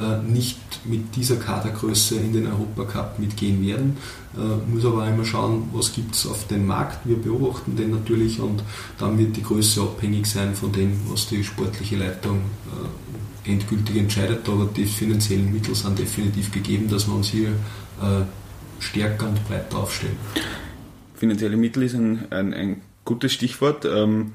äh, 0.00 0.22
nicht 0.22 0.58
mit 0.84 1.16
dieser 1.16 1.36
Kadergröße 1.36 2.16
in 2.16 2.32
den 2.32 2.46
Europacup 2.46 3.18
mitgehen 3.18 3.66
werden. 3.66 3.96
Äh, 4.36 4.70
muss 4.72 4.84
aber 4.84 5.02
einmal 5.02 5.26
schauen, 5.26 5.70
was 5.72 5.92
gibt 5.92 6.14
es 6.14 6.24
auf 6.24 6.46
dem 6.46 6.66
Markt. 6.66 7.04
Wir 7.04 7.16
beobachten 7.16 7.74
den 7.74 7.90
natürlich 7.90 8.38
und 8.38 8.62
dann 8.98 9.18
wird 9.18 9.36
die 9.36 9.42
Größe 9.42 9.82
abhängig 9.82 10.26
sein 10.26 10.54
von 10.54 10.70
dem, 10.70 10.92
was 11.08 11.26
die 11.26 11.42
sportliche 11.42 11.96
Leitung 11.96 12.42
äh, 13.44 13.50
endgültig 13.50 13.96
entscheidet. 13.96 14.48
Aber 14.48 14.66
die 14.66 14.84
finanziellen 14.84 15.52
Mittel 15.52 15.74
sind 15.74 15.98
definitiv 15.98 16.52
gegeben, 16.52 16.88
dass 16.88 17.08
wir 17.08 17.14
uns 17.14 17.28
hier 17.28 17.50
stärker 18.78 19.28
und 19.28 19.48
breiter 19.48 19.78
aufstellen. 19.78 20.16
Finanzielle 21.16 21.56
Mittel 21.56 21.82
ist 21.82 21.94
ein, 21.94 22.30
ein, 22.30 22.54
ein 22.54 22.82
gutes 23.04 23.32
Stichwort. 23.32 23.84
Ähm, 23.84 24.34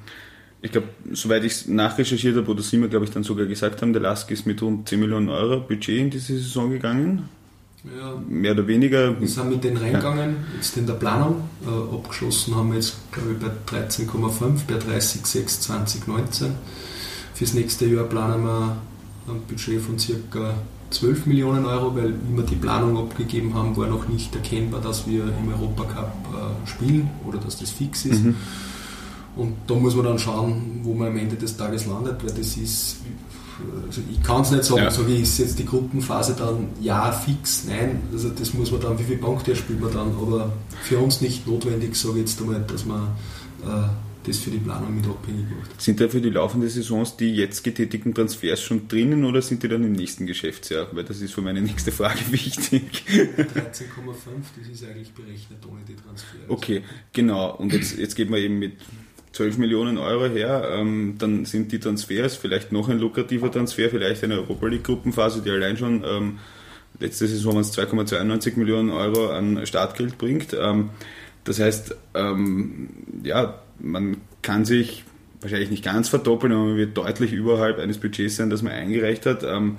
ich 0.64 0.72
glaube, 0.72 0.88
soweit 1.12 1.44
ich 1.44 1.52
es 1.52 1.68
nachrecherchiert 1.68 2.38
habe, 2.38 2.50
oder 2.50 2.64
Sie 2.64 2.78
mir, 2.78 2.88
glaube 2.88 3.04
ich, 3.04 3.12
dann 3.12 3.24
sogar 3.24 3.46
gesagt 3.46 3.82
haben, 3.82 3.92
der 3.92 4.02
Lask 4.02 4.32
ist 4.32 4.48
mit 4.48 4.62
rund 4.62 4.88
10 4.88 4.98
Millionen 4.98 5.28
Euro 5.28 5.60
Budget 5.60 6.00
in 6.00 6.10
diese 6.10 6.38
Saison 6.38 6.72
gegangen. 6.72 7.28
Ja, 7.84 8.16
Mehr 8.30 8.54
oder 8.54 8.66
weniger. 8.66 9.20
Wir 9.20 9.28
sind 9.28 9.50
mit 9.50 9.62
denen 9.62 9.76
reingegangen, 9.76 10.30
ja. 10.30 10.56
jetzt 10.56 10.78
in 10.78 10.88
der 10.88 10.94
Planung. 10.94 11.50
Äh, 11.68 11.96
abgeschlossen 11.96 12.56
haben 12.56 12.70
wir 12.70 12.76
jetzt, 12.76 12.96
glaube 13.12 13.34
ich, 13.34 13.40
bei 13.40 13.78
13,5, 13.78 14.62
bei 14.66 14.76
30,6 14.76 15.46
2019. 15.60 16.54
Fürs 17.34 17.54
nächste 17.54 17.86
Jahr 17.86 18.06
planen 18.06 18.46
wir 18.46 18.78
ein 19.28 19.42
Budget 19.46 19.82
von 19.82 19.98
ca. 19.98 20.54
12 20.92 21.26
Millionen 21.26 21.66
Euro, 21.66 21.94
weil 21.94 22.14
wie 22.14 22.38
wir 22.38 22.44
die 22.44 22.56
Planung 22.56 22.98
abgegeben 22.98 23.54
haben, 23.54 23.76
war 23.76 23.88
noch 23.88 24.08
nicht 24.08 24.34
erkennbar, 24.34 24.80
dass 24.80 25.08
wir 25.08 25.24
im 25.24 25.52
Europacup 25.52 26.14
äh, 26.32 26.70
spielen 26.70 27.10
oder 27.28 27.40
dass 27.40 27.60
das 27.60 27.72
fix 27.72 28.06
ist. 28.06 28.24
Mhm. 28.24 28.36
Und 29.36 29.56
da 29.68 29.74
muss 29.76 29.96
man 29.96 30.06
dann 30.06 30.20
schauen, 30.20 30.82
wo 30.84 30.94
man 30.94 31.10
am 31.10 31.18
Ende 31.18 31.36
des 31.36 31.58
Tages 31.58 31.88
landet, 31.88 32.24
weil 32.24 32.34
das 32.34 32.56
ist, 32.58 32.98
also 33.88 34.02
ich 34.12 34.22
kann 34.22 34.42
es 34.42 34.52
nicht 34.52 34.64
sagen, 34.64 34.84
ja. 34.84 34.92
sage 34.92 35.12
ich, 35.12 35.22
ist 35.22 35.40
jetzt 35.40 35.58
die 35.58 35.66
Gruppenphase 35.66 36.36
dann 36.38 36.68
ja 36.82 37.12
fix, 37.12 37.66
nein, 37.68 38.02
also 38.12 38.30
das 38.30 38.54
muss 38.54 38.72
man 38.72 38.82
dann, 38.82 39.00
wie 39.00 39.04
viel 39.04 39.18
Banktier 39.18 39.56
spielt 39.56 39.82
man 39.82 39.92
dann, 39.92 40.12
aber 40.22 40.52
für 40.84 41.00
uns 41.00 41.22
nicht 41.22 41.48
notwendig, 41.48 41.96
sage 41.96 42.16
ich 42.16 42.20
jetzt 42.22 42.42
einmal, 42.42 42.62
dass 42.68 42.86
man 42.86 43.08
äh, 43.64 43.88
das 44.26 44.40
für 44.40 44.52
die 44.52 44.58
Planung 44.58 44.96
mit 44.96 45.06
abhängig 45.06 45.46
macht. 45.50 45.82
Sind 45.82 46.00
da 46.00 46.08
für 46.08 46.22
die 46.22 46.30
laufende 46.30 46.70
Saisons 46.70 47.18
die 47.18 47.36
jetzt 47.36 47.64
getätigten 47.64 48.14
Transfers 48.14 48.62
schon 48.62 48.88
drinnen 48.88 49.26
oder 49.26 49.42
sind 49.42 49.64
die 49.64 49.68
dann 49.68 49.84
im 49.84 49.94
nächsten 49.94 50.26
Geschäftsjahr? 50.26 50.88
Weil 50.94 51.04
das 51.04 51.22
ist 51.22 51.34
für 51.34 51.42
meine 51.42 51.62
nächste 51.62 51.92
Frage 51.92 52.20
wichtig. 52.32 53.04
13,5, 53.08 53.54
das 54.58 54.68
ist 54.72 54.86
eigentlich 54.86 55.12
berechnet 55.12 55.60
ohne 55.70 55.82
die 55.88 55.96
Transfers. 55.96 56.42
Okay, 56.48 56.84
genau. 57.12 57.56
Und 57.56 57.74
jetzt, 57.74 57.98
jetzt 57.98 58.16
geht 58.16 58.30
man 58.30 58.40
eben 58.40 58.60
mit 58.60 58.74
12 59.34 59.58
Millionen 59.58 59.98
Euro 59.98 60.28
her, 60.28 60.70
ähm, 60.72 61.16
dann 61.18 61.46
sind 61.46 61.72
die 61.72 61.80
Transfers 61.80 62.36
vielleicht 62.36 62.72
noch 62.72 62.88
ein 62.88 63.00
lukrativer 63.00 63.52
Transfer, 63.52 63.90
vielleicht 63.90 64.24
eine 64.24 64.36
Europa 64.36 64.68
League 64.68 64.84
Gruppenphase, 64.84 65.42
die 65.42 65.50
allein 65.50 65.76
schon 65.76 66.04
ähm, 66.06 66.40
letzte 67.00 67.28
Saison 67.28 67.56
waren 67.56 67.62
es 67.62 67.78
2,92 67.78 68.58
Millionen 68.58 68.92
Euro 68.92 69.30
an 69.30 69.66
Startgeld 69.66 70.18
bringt. 70.18 70.56
Ähm, 70.60 70.92
das 71.44 71.60
heißt, 71.60 71.96
ähm, 72.14 72.90
ja, 73.24 73.60
man 73.80 74.18
kann 74.44 74.66
sich 74.66 75.04
wahrscheinlich 75.42 75.72
nicht 75.72 75.84
ganz 75.84 76.10
verdoppeln, 76.10 76.54
aber 76.54 76.66
man 76.66 76.78
wird 76.78 76.96
deutlich 76.96 77.34
überhalb 77.34 77.80
eines 77.80 77.98
Budgets 77.98 78.38
sein, 78.38 78.50
das 78.50 78.62
man 78.62 78.72
eingereicht 78.72 79.26
hat. 79.26 79.44
Ähm, 79.44 79.78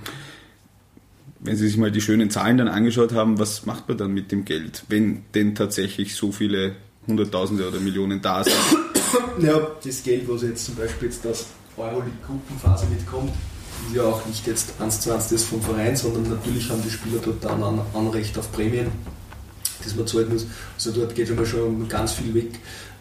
wenn 1.41 1.57
Sie 1.57 1.69
sich 1.69 1.77
mal 1.77 1.93
die 1.93 2.01
schönen 2.01 2.31
Zahlen 2.31 2.59
dann 2.59 2.69
angeschaut 2.69 3.13
haben, 3.13 3.39
was 3.39 3.67
macht 3.67 3.89
man 3.89 3.99
dann 3.99 4.13
mit 4.13 4.33
dem 4.33 4.45
Geld, 4.45 4.85
wenn 4.89 5.23
denn 5.35 5.55
tatsächlich 5.55 6.17
so 6.17 6.33
viele 6.33 6.73
Hunderttausende 7.07 7.69
oder 7.69 7.81
Millionen 7.81 8.21
da 8.21 8.43
sind? 8.43 8.84
ja, 9.39 9.67
das 9.83 10.03
Geld, 10.03 10.29
was 10.29 10.43
jetzt 10.43 10.65
zum 10.65 10.77
Beispiel 10.77 11.09
jetzt 11.09 11.25
das 11.25 11.47
Euroleague-Gruppenphase 11.77 12.87
mitkommt, 12.87 13.33
ist 13.89 13.97
ja 13.97 14.03
auch 14.05 14.25
nicht 14.27 14.47
jetzt 14.47 14.75
eins 14.79 15.01
zu 15.01 15.13
eins 15.13 15.29
das 15.29 15.45
vom 15.45 15.61
Verein, 15.61 15.97
sondern 15.97 16.29
natürlich 16.29 16.69
haben 16.71 16.83
die 16.83 16.91
Spieler 16.91 17.21
dort 17.23 17.45
dann 17.45 17.63
ein 17.63 17.81
Anrecht 17.95 18.39
auf 18.39 18.51
Prämien, 18.53 18.91
das 19.83 19.95
man 19.95 20.07
zahlen 20.07 20.33
muss. 20.33 20.47
Also 20.77 20.93
dort 20.93 21.15
geht 21.15 21.29
immer 21.29 21.45
schon 21.45 21.89
ganz 21.89 22.13
viel 22.13 22.35
weg. 22.35 22.51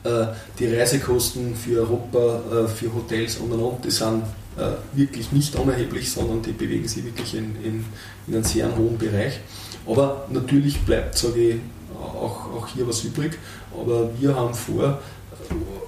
Äh, 0.04 0.28
die 0.60 0.68
Reisekosten 0.68 1.56
für 1.56 1.82
Europa, 1.82 2.42
äh, 2.52 2.68
für 2.68 2.94
Hotels 2.94 3.38
und 3.38 3.52
und 3.52 3.62
und, 3.62 3.86
die 3.86 3.92
sind 3.92 4.24
äh, 4.58 4.72
wirklich 4.94 5.32
nicht 5.32 5.56
unerheblich, 5.56 6.12
sondern 6.12 6.42
die 6.42 6.52
bewegen 6.52 6.88
sich 6.88 7.06
wirklich 7.06 7.36
in, 7.36 7.56
in, 7.64 7.86
in 8.28 8.36
einem 8.36 8.44
sehr 8.44 8.76
hohen 8.76 8.98
Bereich. 8.98 9.40
Aber 9.88 10.28
natürlich 10.30 10.82
bleibt, 10.82 11.18
sage 11.18 11.50
ich, 11.50 11.56
auch, 11.98 12.54
auch 12.54 12.68
hier 12.68 12.88
was 12.88 13.04
übrig. 13.04 13.38
Aber 13.80 14.10
wir 14.20 14.36
haben 14.36 14.54
vor, 14.54 15.00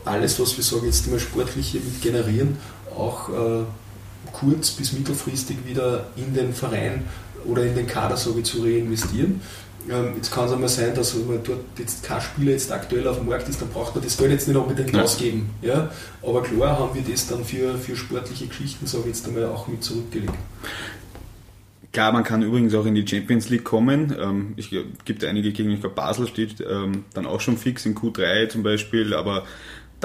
alles, 0.05 0.39
was 0.39 0.55
wir 0.55 0.63
sagen, 0.63 0.85
jetzt 0.85 1.07
immer 1.07 1.19
sportlich 1.19 1.67
hier 1.67 1.81
mit 1.81 2.01
generieren, 2.01 2.57
auch 2.95 3.29
äh, 3.29 3.63
kurz- 4.31 4.71
bis 4.71 4.93
mittelfristig 4.93 5.57
wieder 5.65 6.07
in 6.15 6.33
den 6.33 6.53
Verein 6.53 7.03
oder 7.45 7.65
in 7.65 7.75
den 7.75 7.87
Kader 7.87 8.15
ich, 8.15 8.45
zu 8.45 8.63
reinvestieren. 8.63 9.41
Ähm, 9.89 10.13
jetzt 10.15 10.31
kann 10.31 10.45
es 10.45 10.51
einmal 10.51 10.69
sein, 10.69 10.95
dass 10.95 11.13
man 11.13 11.39
dort 11.43 11.59
jetzt 11.77 12.03
kein 12.03 12.19
Spieler 12.19 12.51
jetzt 12.51 12.71
aktuell 12.71 13.07
auf 13.07 13.17
dem 13.17 13.27
Markt 13.27 13.47
ist, 13.47 13.61
dann 13.61 13.69
braucht 13.69 13.93
man 13.93 14.03
das 14.03 14.17
Geld 14.17 14.31
jetzt 14.31 14.47
nicht 14.47 14.57
unbedingt 14.57 14.93
ja. 14.93 15.03
ausgeben. 15.03 15.51
Ja? 15.61 15.91
Aber 16.23 16.41
klar 16.41 16.79
haben 16.79 16.95
wir 16.95 17.03
das 17.03 17.27
dann 17.27 17.45
für, 17.45 17.77
für 17.77 17.95
sportliche 17.95 18.47
Geschichten, 18.47 18.87
sage 18.87 19.03
ich 19.03 19.09
jetzt 19.09 19.27
einmal, 19.27 19.45
auch 19.45 19.67
mit 19.67 19.83
zurückgelegt. 19.83 20.33
Klar, 21.91 22.11
man 22.11 22.23
kann 22.23 22.41
übrigens 22.41 22.73
auch 22.73 22.85
in 22.85 22.95
die 22.95 23.07
Champions 23.07 23.49
League 23.49 23.63
kommen. 23.63 24.13
Ähm, 24.19 24.55
es 24.57 24.69
gibt 25.05 25.23
einige 25.23 25.53
Gegner, 25.53 25.75
ich 25.75 25.81
glaube 25.81 25.95
Basel 25.95 26.27
steht 26.27 26.59
ähm, 26.59 27.05
dann 27.13 27.25
auch 27.25 27.39
schon 27.39 27.57
fix 27.57 27.85
in 27.85 27.95
Q3 27.95 28.49
zum 28.49 28.63
Beispiel, 28.63 29.13
aber 29.13 29.43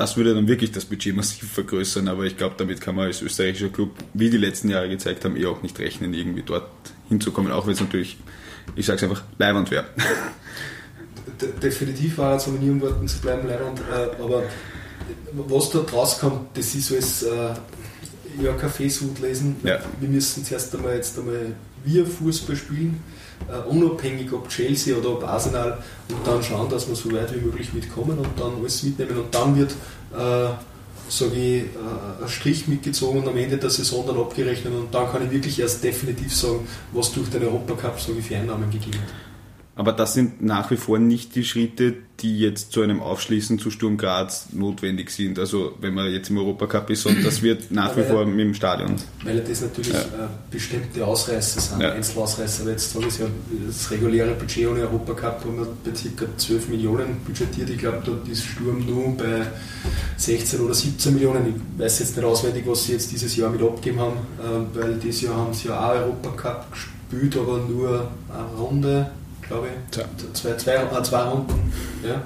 das 0.01 0.17
würde 0.17 0.35
dann 0.35 0.49
wirklich 0.49 0.73
das 0.73 0.87
Budget 0.87 1.15
massiv 1.15 1.47
vergrößern. 1.53 2.09
Aber 2.09 2.25
ich 2.25 2.37
glaube, 2.37 2.55
damit 2.57 2.81
kann 2.81 2.95
man 2.95 3.07
als 3.07 3.21
österreichischer 3.21 3.69
Club, 3.69 3.91
wie 4.15 4.31
die 4.31 4.39
letzten 4.39 4.71
Jahre 4.71 4.89
gezeigt 4.89 5.25
haben, 5.27 5.37
eh 5.37 5.45
auch 5.45 5.63
nicht 5.63 5.79
rechnen, 5.79 6.15
irgendwie 6.15 6.43
dort 6.43 6.71
hinzukommen, 7.11 7.53
auch 7.53 7.67
wenn 7.67 7.75
es 7.75 7.81
natürlich, 7.81 8.17
ich 8.77 8.87
sage 8.87 8.97
es 8.97 9.03
einfach, 9.03 9.23
leibend 9.39 9.71
wäre. 9.71 9.85
Definitiv 11.63 12.17
war 12.17 12.37
es, 12.37 12.47
um 12.47 12.59
nie 12.59 12.71
um 12.71 12.81
Worten 12.81 13.07
zu 13.09 13.21
bleiben, 13.21 13.47
leibend. 13.47 13.81
Äh, 13.81 14.23
aber 14.23 14.43
was 15.33 15.71
dort 15.71 15.93
rauskommt, 15.93 16.57
das 16.57 16.75
ist 16.75 16.93
alles 16.93 17.23
äh, 17.23 17.55
ja, 18.43 18.53
Kaffeesud 18.55 19.19
lesen. 19.21 19.57
Ja. 19.65 19.81
Wir 20.01 20.09
müssen 20.09 20.45
zuerst 20.45 20.75
einmal 20.75 20.97
jetzt 20.97 21.19
einmal 21.19 21.55
wir 21.85 22.07
Fußball 22.07 22.57
spielen, 22.57 23.03
uh, 23.49 23.71
unabhängig 23.71 24.33
ob 24.33 24.49
Chelsea 24.49 24.97
oder 24.97 25.11
ob 25.11 25.25
Arsenal 25.25 25.79
und 26.09 26.27
dann 26.27 26.43
schauen, 26.43 26.69
dass 26.69 26.89
wir 26.89 26.95
so 26.95 27.11
weit 27.13 27.35
wie 27.35 27.41
möglich 27.41 27.73
mitkommen 27.73 28.19
und 28.19 28.29
dann 28.39 28.53
alles 28.59 28.83
mitnehmen 28.83 29.19
und 29.19 29.35
dann 29.35 29.57
wird, 29.57 29.73
uh, 30.13 30.55
sage 31.09 31.35
ich, 31.35 31.63
uh, 31.65 32.25
ein 32.25 32.29
Strich 32.29 32.69
mitgezogen 32.69 33.23
und 33.23 33.29
am 33.29 33.37
Ende 33.37 33.57
der 33.57 33.71
Saison 33.71 34.07
dann 34.07 34.19
abgerechnet 34.19 34.75
und 34.75 34.95
dann 34.95 35.11
kann 35.11 35.25
ich 35.25 35.31
wirklich 35.31 35.59
erst 35.61 35.83
definitiv 35.83 36.35
sagen, 36.35 36.67
was 36.93 37.13
durch 37.13 37.29
den 37.31 37.45
Europacup 37.45 38.01
so 38.01 38.13
für 38.15 38.37
Einnahmen 38.37 38.71
gegeben 38.71 38.99
hat. 38.99 39.30
Aber 39.81 39.95
das 39.95 40.13
sind 40.13 40.43
nach 40.43 40.71
wie 40.71 40.77
vor 40.77 40.99
nicht 40.99 41.35
die 41.37 41.43
Schritte, 41.43 41.95
die 42.21 42.39
jetzt 42.39 42.71
zu 42.73 42.83
einem 42.83 43.01
Aufschließen 43.01 43.59
zu 43.59 43.71
Sturm 43.71 43.97
Graz 43.97 44.49
notwendig 44.53 45.09
sind. 45.09 45.39
Also 45.39 45.73
wenn 45.81 45.95
man 45.95 46.13
jetzt 46.13 46.29
im 46.29 46.37
Europacup 46.37 46.91
ist 46.91 47.07
und 47.07 47.25
das 47.25 47.41
wird 47.41 47.71
nach 47.71 47.97
wie 47.97 48.03
vor 48.03 48.27
mit 48.27 48.41
dem 48.41 48.53
Stadion. 48.53 48.97
Weil 49.25 49.41
das 49.41 49.63
natürlich 49.63 49.95
ja. 49.95 50.01
Äh, 50.01 50.29
bestimmte 50.51 51.07
Ausreißer 51.07 51.61
sind, 51.63 51.81
ja. 51.81 51.93
Einzelausreißer. 51.93 52.61
Aber 52.61 52.73
jetzt 52.73 52.93
sage 52.93 53.07
ich 53.09 53.19
ja, 53.21 53.27
das 53.67 53.91
reguläre 53.91 54.35
Budget 54.35 54.69
ohne 54.69 54.81
Europacup 54.81 55.47
haben 55.47 55.57
wir 55.57 55.67
bei 55.83 55.93
ca. 55.93 56.27
12 56.37 56.69
Millionen 56.69 57.17
budgetiert. 57.25 57.71
Ich 57.71 57.79
glaube, 57.79 58.03
dort 58.05 58.29
ist 58.29 58.45
Sturm 58.45 58.85
nur 58.85 59.17
bei 59.17 59.47
16 60.19 60.61
oder 60.61 60.75
17 60.75 61.15
Millionen. 61.15 61.47
Ich 61.47 61.83
weiß 61.83 62.01
jetzt 62.01 62.17
nicht 62.19 62.27
auswendig, 62.27 62.65
was 62.67 62.85
sie 62.85 62.93
jetzt 62.93 63.11
dieses 63.11 63.35
Jahr 63.35 63.49
mit 63.49 63.63
abgegeben 63.63 63.99
haben, 63.99 64.17
äh, 64.39 64.79
weil 64.79 64.95
dieses 64.97 65.23
Jahr 65.23 65.37
haben 65.37 65.55
sie 65.55 65.69
ja 65.69 65.81
auch 65.81 65.95
Europacup 65.95 66.67
gespielt, 66.71 67.35
aber 67.39 67.61
nur 67.67 68.11
eine 68.29 68.59
Runde 68.59 69.11
glaube 69.51 69.69
ich. 69.69 69.97
Ja. 69.99 70.05
Zwei, 70.33 70.57
zwei, 70.57 70.75
äh, 70.75 71.03
zwei 71.03 71.23
Runden. 71.23 71.73
Ja. 72.03 72.23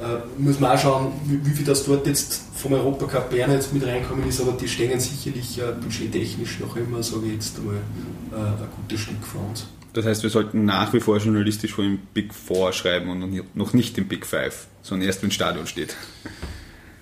Äh, 0.00 0.20
muss 0.36 0.60
man 0.60 0.72
auch 0.72 0.78
schauen, 0.78 1.12
wie, 1.24 1.44
wie, 1.44 1.50
viel 1.50 1.64
das 1.64 1.84
dort 1.84 2.06
jetzt 2.06 2.42
vom 2.54 2.72
Europacup 2.72 3.30
Bern 3.30 3.50
jetzt 3.50 3.72
mit 3.72 3.84
reinkommen 3.84 4.28
ist, 4.28 4.40
aber 4.40 4.52
die 4.52 4.68
stehen 4.68 5.00
sicherlich 5.00 5.58
äh, 5.58 5.72
budgettechnisch 5.72 6.60
noch 6.60 6.76
immer, 6.76 7.02
sage 7.02 7.26
ich 7.26 7.32
jetzt 7.32 7.58
einmal, 7.58 7.76
äh, 7.76 8.62
ein 8.62 8.68
gutes 8.76 9.00
Stück 9.00 9.24
für 9.24 9.38
uns. 9.38 9.66
Das 9.94 10.06
heißt, 10.06 10.22
wir 10.22 10.30
sollten 10.30 10.64
nach 10.64 10.92
wie 10.92 11.00
vor 11.00 11.16
journalistisch 11.18 11.72
vor 11.72 11.82
dem 11.82 11.98
Big 12.14 12.32
Four 12.32 12.72
schreiben 12.72 13.08
und 13.08 13.56
noch 13.56 13.72
nicht 13.72 13.96
dem 13.96 14.06
Big 14.06 14.24
Five, 14.24 14.68
sondern 14.82 15.08
erst, 15.08 15.22
wenn 15.22 15.30
das 15.30 15.34
Stadion 15.34 15.66
steht. 15.66 15.96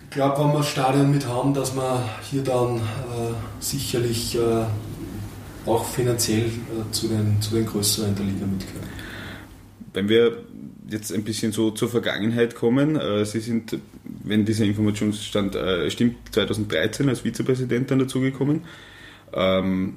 Ich 0.04 0.10
glaube, 0.10 0.42
wenn 0.42 0.52
wir 0.52 0.58
das 0.58 0.68
Stadion 0.68 1.10
mit 1.10 1.26
haben, 1.26 1.52
dass 1.52 1.74
wir 1.74 2.02
hier 2.30 2.42
dann 2.42 2.76
äh, 2.76 3.34
sicherlich 3.60 4.36
äh, 4.36 5.68
auch 5.68 5.84
finanziell 5.84 6.50
zu, 6.92 7.08
den, 7.08 7.42
zu 7.42 7.54
den 7.54 7.66
Größeren 7.66 8.14
der 8.14 8.24
Liga 8.24 8.46
mitgehören. 8.46 8.95
Wenn 9.96 10.10
wir 10.10 10.44
jetzt 10.90 11.10
ein 11.10 11.24
bisschen 11.24 11.52
so 11.52 11.70
zur 11.70 11.88
Vergangenheit 11.88 12.54
kommen, 12.54 12.96
äh, 12.96 13.24
Sie 13.24 13.40
sind, 13.40 13.78
wenn 14.24 14.44
dieser 14.44 14.66
Informationsstand 14.66 15.56
äh, 15.56 15.90
stimmt, 15.90 16.16
2013 16.32 17.08
als 17.08 17.20
Vizepräsident 17.24 17.90
dann 17.90 17.98
dazugekommen. 17.98 18.64
Ähm, 19.32 19.94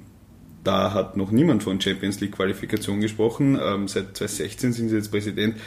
da 0.63 0.93
hat 0.93 1.17
noch 1.17 1.31
niemand 1.31 1.63
von 1.63 1.81
Champions 1.81 2.21
League 2.21 2.31
Qualifikation 2.31 3.01
gesprochen. 3.01 3.59
Ähm, 3.61 3.89
seit 3.89 4.15
2016 4.15 4.71
sind 4.71 4.89
Sie 4.89 4.95
jetzt 4.95 5.11
Präsident. 5.11 5.57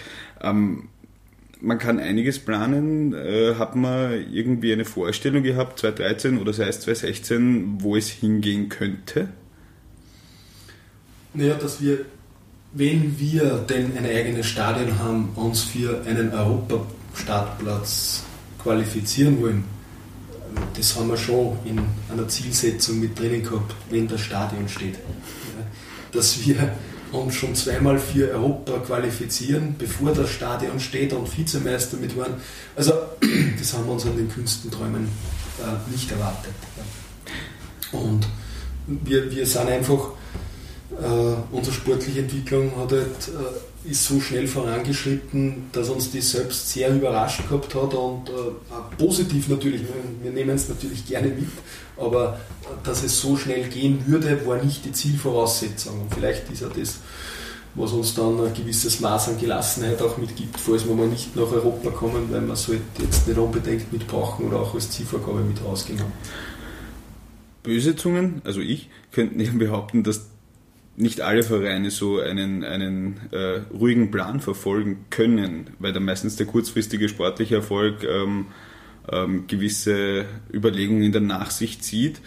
Ähm, 0.40 0.88
man 1.60 1.78
kann 1.78 2.00
einiges 2.00 2.38
planen. 2.38 3.12
Äh, 3.12 3.56
hat 3.56 3.76
man 3.76 4.12
irgendwie 4.32 4.72
eine 4.72 4.86
Vorstellung 4.86 5.42
gehabt, 5.42 5.78
2013 5.78 6.38
oder 6.38 6.54
sei 6.54 6.68
es 6.68 6.80
2016, 6.80 7.82
wo 7.82 7.96
es 7.96 8.08
hingehen 8.08 8.70
könnte? 8.70 9.28
Naja, 11.34 11.54
dass 11.54 11.82
wir 11.82 12.06
wenn 12.74 13.18
wir 13.18 13.58
denn 13.68 13.96
ein 13.96 14.06
eigenes 14.06 14.46
Stadion 14.46 14.98
haben, 14.98 15.30
uns 15.34 15.62
für 15.62 16.02
einen 16.06 16.32
Europastartplatz 16.32 18.22
qualifizieren 18.62 19.40
wollen, 19.42 19.64
das 20.76 20.96
haben 20.96 21.08
wir 21.08 21.16
schon 21.16 21.58
in 21.64 21.80
einer 22.10 22.28
Zielsetzung 22.28 23.00
mit 23.00 23.18
drinnen 23.18 23.42
gehabt, 23.42 23.74
wenn 23.90 24.08
das 24.08 24.20
Stadion 24.20 24.68
steht. 24.68 24.96
Dass 26.12 26.46
wir 26.46 26.72
uns 27.12 27.34
schon 27.34 27.54
zweimal 27.54 27.98
für 27.98 28.30
Europa 28.30 28.78
qualifizieren, 28.78 29.74
bevor 29.78 30.12
das 30.12 30.30
Stadion 30.30 30.80
steht 30.80 31.12
und 31.12 31.36
Vizemeister 31.36 31.98
mit 31.98 32.16
waren. 32.16 32.34
Also, 32.74 32.92
das 33.58 33.74
haben 33.74 33.86
wir 33.86 33.92
uns 33.92 34.06
an 34.06 34.16
den 34.16 34.30
Künstenträumen 34.30 35.08
äh, 35.58 35.90
nicht 35.90 36.10
erwartet. 36.10 36.54
Und 37.92 38.26
wir, 38.86 39.30
wir 39.30 39.46
sind 39.46 39.68
einfach 39.68 40.12
unsere 41.50 41.74
sportliche 41.74 42.20
Entwicklung 42.20 42.72
hat 42.76 42.92
halt, 42.92 43.06
uh, 43.28 43.88
ist 43.90 44.04
so 44.04 44.20
schnell 44.20 44.46
vorangeschritten, 44.46 45.64
dass 45.72 45.88
uns 45.88 46.10
die 46.10 46.20
selbst 46.20 46.68
sehr 46.68 46.94
überrascht 46.94 47.48
gehabt 47.48 47.74
hat 47.74 47.94
und 47.94 48.30
uh, 48.30 48.52
positiv 48.98 49.48
natürlich, 49.48 49.82
wir, 50.22 50.30
nehmen 50.30 50.54
es 50.54 50.68
natürlich 50.68 51.06
gerne 51.06 51.28
mit, 51.28 51.48
aber 51.96 52.38
dass 52.84 53.02
es 53.02 53.20
so 53.20 53.36
schnell 53.36 53.68
gehen 53.68 54.04
würde, 54.06 54.46
war 54.46 54.62
nicht 54.62 54.84
die 54.84 54.92
Zielvoraussetzung. 54.92 56.02
Und 56.02 56.14
vielleicht 56.14 56.50
ist 56.50 56.62
ja 56.62 56.68
das, 56.68 56.98
was 57.74 57.92
uns 57.92 58.14
dann 58.14 58.38
ein 58.44 58.54
gewisses 58.54 59.00
Maß 59.00 59.30
an 59.30 59.38
Gelassenheit 59.38 60.00
auch 60.02 60.18
mitgibt, 60.18 60.60
falls 60.60 60.86
wir 60.86 60.94
mal 60.94 61.06
nicht 61.06 61.34
nach 61.34 61.50
Europa 61.50 61.90
kommen, 61.90 62.30
weil 62.30 62.42
wir 62.42 62.52
es 62.52 62.68
halt 62.68 62.80
jetzt 63.00 63.26
nicht 63.26 63.38
unbedingt 63.38 63.92
mitbrauchen 63.92 64.46
oder 64.46 64.60
auch 64.60 64.74
als 64.74 64.90
Zielvorgabe 64.90 65.40
mit 65.40 65.62
rausgehen 65.64 66.00
haben. 66.00 66.12
Böse 67.62 67.96
Zungen, 67.96 68.42
also 68.44 68.60
ich, 68.60 68.90
könnten 69.12 69.40
eben 69.40 69.58
behaupten, 69.58 70.02
dass 70.02 70.31
nicht 70.96 71.20
alle 71.20 71.42
Vereine 71.42 71.90
so 71.90 72.20
einen, 72.20 72.64
einen 72.64 73.20
äh, 73.30 73.60
ruhigen 73.72 74.10
Plan 74.10 74.40
verfolgen 74.40 75.06
können, 75.10 75.70
weil 75.78 75.92
dann 75.92 76.04
meistens 76.04 76.36
der 76.36 76.46
kurzfristige 76.46 77.08
sportliche 77.08 77.56
Erfolg 77.56 78.04
ähm, 78.04 78.46
ähm, 79.10 79.46
gewisse 79.46 80.26
Überlegungen 80.52 81.02
in 81.02 81.12
der 81.12 81.22
Nachsicht 81.22 81.82
zieht. 81.82 82.20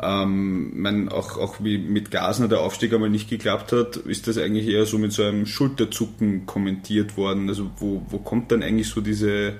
Ähm, 0.00 0.80
mein, 0.80 1.08
auch, 1.08 1.38
auch 1.38 1.56
wie 1.60 1.76
mit 1.76 2.12
Gasner 2.12 2.46
der 2.46 2.60
Aufstieg 2.60 2.92
einmal 2.94 3.10
nicht 3.10 3.28
geklappt 3.28 3.72
hat, 3.72 3.96
ist 3.96 4.28
das 4.28 4.38
eigentlich 4.38 4.68
eher 4.68 4.86
so 4.86 4.96
mit 4.96 5.12
so 5.12 5.24
einem 5.24 5.44
Schulterzucken 5.44 6.46
kommentiert 6.46 7.16
worden. 7.16 7.48
Also 7.48 7.70
wo, 7.78 8.06
wo 8.08 8.18
kommt 8.18 8.52
dann 8.52 8.62
eigentlich 8.62 8.88
so 8.88 9.00
diese 9.00 9.54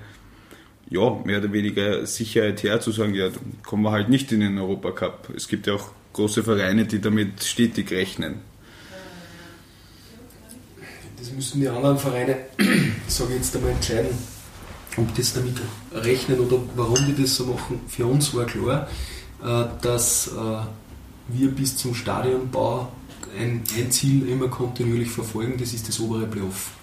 ja, 0.90 1.20
mehr 1.24 1.40
oder 1.40 1.53
weniger 1.53 2.07
Sicherheit 2.07 2.62
her, 2.62 2.81
zu 2.81 2.92
sagen, 2.92 3.14
ja, 3.14 3.29
kommen 3.66 3.83
wir 3.83 3.90
halt 3.90 4.09
nicht 4.09 4.33
in 4.33 4.40
den 4.40 4.59
Europacup. 4.59 5.29
Es 5.37 5.48
gibt 5.48 5.66
ja 5.66 5.74
auch 5.74 5.90
große 6.18 6.42
Vereine, 6.42 6.85
die 6.85 7.00
damit 7.00 7.44
stetig 7.44 7.92
rechnen. 7.92 8.40
Das 11.16 11.31
müssen 11.31 11.61
die 11.61 11.68
anderen 11.68 11.96
Vereine, 11.96 12.37
sage 13.07 13.31
ich 13.31 13.37
jetzt 13.37 13.57
einmal, 13.57 13.70
entscheiden, 13.70 14.11
ob 14.96 15.14
das 15.14 15.33
damit 15.35 15.57
rechnen 15.92 16.40
oder 16.40 16.59
warum 16.74 17.07
die 17.07 17.22
das 17.22 17.37
so 17.37 17.46
machen. 17.46 17.81
Für 17.87 18.07
uns 18.07 18.35
war 18.35 18.46
klar, 18.46 18.88
äh, 19.44 19.64
dass 19.81 20.28
äh, 20.28 20.61
wir 21.28 21.50
bis 21.52 21.76
zum 21.76 21.94
Stadionbau 21.94 22.92
ein, 23.38 23.62
ein 23.76 23.90
Ziel 23.92 24.28
immer 24.28 24.48
kontinuierlich 24.48 25.11
verfolgen, 25.11 25.57
das 25.57 25.72
ist 25.72 25.87
das 25.87 26.00
obere 26.00 26.26
Playoff. 26.26 26.78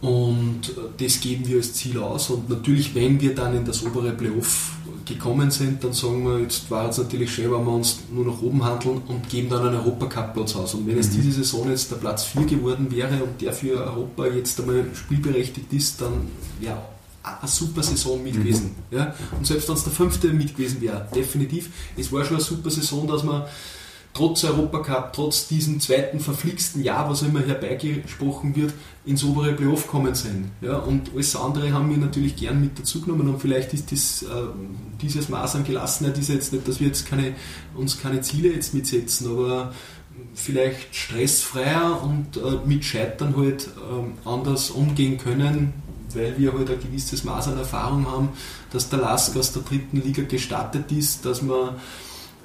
Und 0.00 0.60
äh, 0.70 1.04
das 1.04 1.20
geben 1.20 1.46
wir 1.46 1.58
als 1.58 1.74
Ziel 1.74 1.98
aus. 1.98 2.30
Und 2.30 2.48
natürlich, 2.48 2.94
wenn 2.94 3.20
wir 3.20 3.34
dann 3.34 3.56
in 3.56 3.64
das 3.64 3.84
obere 3.84 4.12
Playoff 4.12 4.72
gekommen 5.04 5.50
sind, 5.50 5.82
dann 5.82 5.92
sagen 5.92 6.24
wir, 6.24 6.38
jetzt 6.38 6.70
war 6.70 6.88
es 6.88 6.98
natürlich 6.98 7.32
schön, 7.32 7.50
wenn 7.50 7.64
wir 7.64 7.72
uns 7.72 8.00
nur 8.12 8.24
nach 8.24 8.40
oben 8.40 8.64
handeln 8.64 9.02
und 9.08 9.28
geben 9.28 9.48
dann 9.48 9.66
einen 9.66 9.76
Europacup-Platz 9.76 10.56
aus. 10.56 10.74
Und 10.74 10.86
wenn 10.86 10.98
es 10.98 11.10
mhm. 11.10 11.22
diese 11.22 11.32
Saison 11.32 11.68
jetzt 11.68 11.90
der 11.90 11.96
Platz 11.96 12.24
4 12.24 12.44
geworden 12.46 12.90
wäre 12.90 13.22
und 13.22 13.40
der 13.40 13.52
für 13.52 13.84
Europa 13.84 14.26
jetzt 14.26 14.58
einmal 14.60 14.86
spielberechtigt 14.94 15.72
ist, 15.72 16.00
dann 16.00 16.12
wäre 16.60 16.78
eine 17.22 17.50
super 17.50 17.82
Saison 17.82 18.22
mit 18.22 18.34
gewesen. 18.34 18.74
Mhm. 18.90 18.96
Ja? 18.96 19.14
Und 19.36 19.46
selbst 19.46 19.68
wenn 19.68 19.76
es 19.76 19.84
der 19.84 19.92
fünfte 19.92 20.28
mit 20.28 20.56
gewesen 20.56 20.80
wäre, 20.80 21.06
definitiv. 21.14 21.70
Es 21.96 22.10
war 22.12 22.24
schon 22.24 22.36
eine 22.36 22.44
super 22.44 22.70
Saison, 22.70 23.06
dass 23.06 23.22
man 23.22 23.42
trotz 24.12 24.44
Europacup, 24.44 25.12
trotz 25.12 25.48
diesem 25.48 25.80
zweiten 25.80 26.20
verflixten 26.20 26.82
Jahr, 26.82 27.08
was 27.08 27.22
immer 27.22 27.40
herbeigesprochen 27.40 28.56
wird, 28.56 28.72
ins 29.04 29.24
obere 29.24 29.52
Playoff 29.52 29.86
kommen 29.86 30.14
sind. 30.14 30.50
Ja, 30.60 30.78
und 30.78 31.10
alles 31.14 31.36
andere 31.36 31.72
haben 31.72 31.90
wir 31.90 31.96
natürlich 31.96 32.36
gern 32.36 32.60
mit 32.60 32.78
dazu 32.78 33.00
genommen 33.00 33.28
und 33.28 33.40
vielleicht 33.40 33.72
ist 33.72 33.92
das, 33.92 34.22
äh, 34.22 34.26
dieses 35.00 35.28
Maß 35.28 35.56
an 35.56 35.64
Gelassenheit 35.64 36.18
ist 36.18 36.28
jetzt 36.28 36.52
nicht, 36.52 36.66
dass 36.66 36.80
wir 36.80 36.88
jetzt 36.88 37.06
keine, 37.06 37.34
uns 37.74 38.00
keine 38.00 38.20
Ziele 38.20 38.52
jetzt 38.52 38.74
mitsetzen, 38.74 39.30
aber 39.30 39.72
vielleicht 40.34 40.94
stressfreier 40.94 42.02
und 42.02 42.36
äh, 42.36 42.66
mit 42.66 42.84
Scheitern 42.84 43.36
halt 43.36 43.68
äh, 43.68 44.28
anders 44.28 44.70
umgehen 44.70 45.18
können, 45.18 45.72
weil 46.14 46.36
wir 46.36 46.52
halt 46.52 46.70
ein 46.70 46.80
gewisses 46.80 47.24
Maß 47.24 47.48
an 47.48 47.58
Erfahrung 47.58 48.10
haben, 48.10 48.30
dass 48.72 48.88
der 48.88 48.98
Lask 48.98 49.36
aus 49.36 49.52
der 49.52 49.62
dritten 49.62 50.02
Liga 50.02 50.22
gestartet 50.22 50.90
ist, 50.92 51.24
dass 51.24 51.42
man 51.42 51.76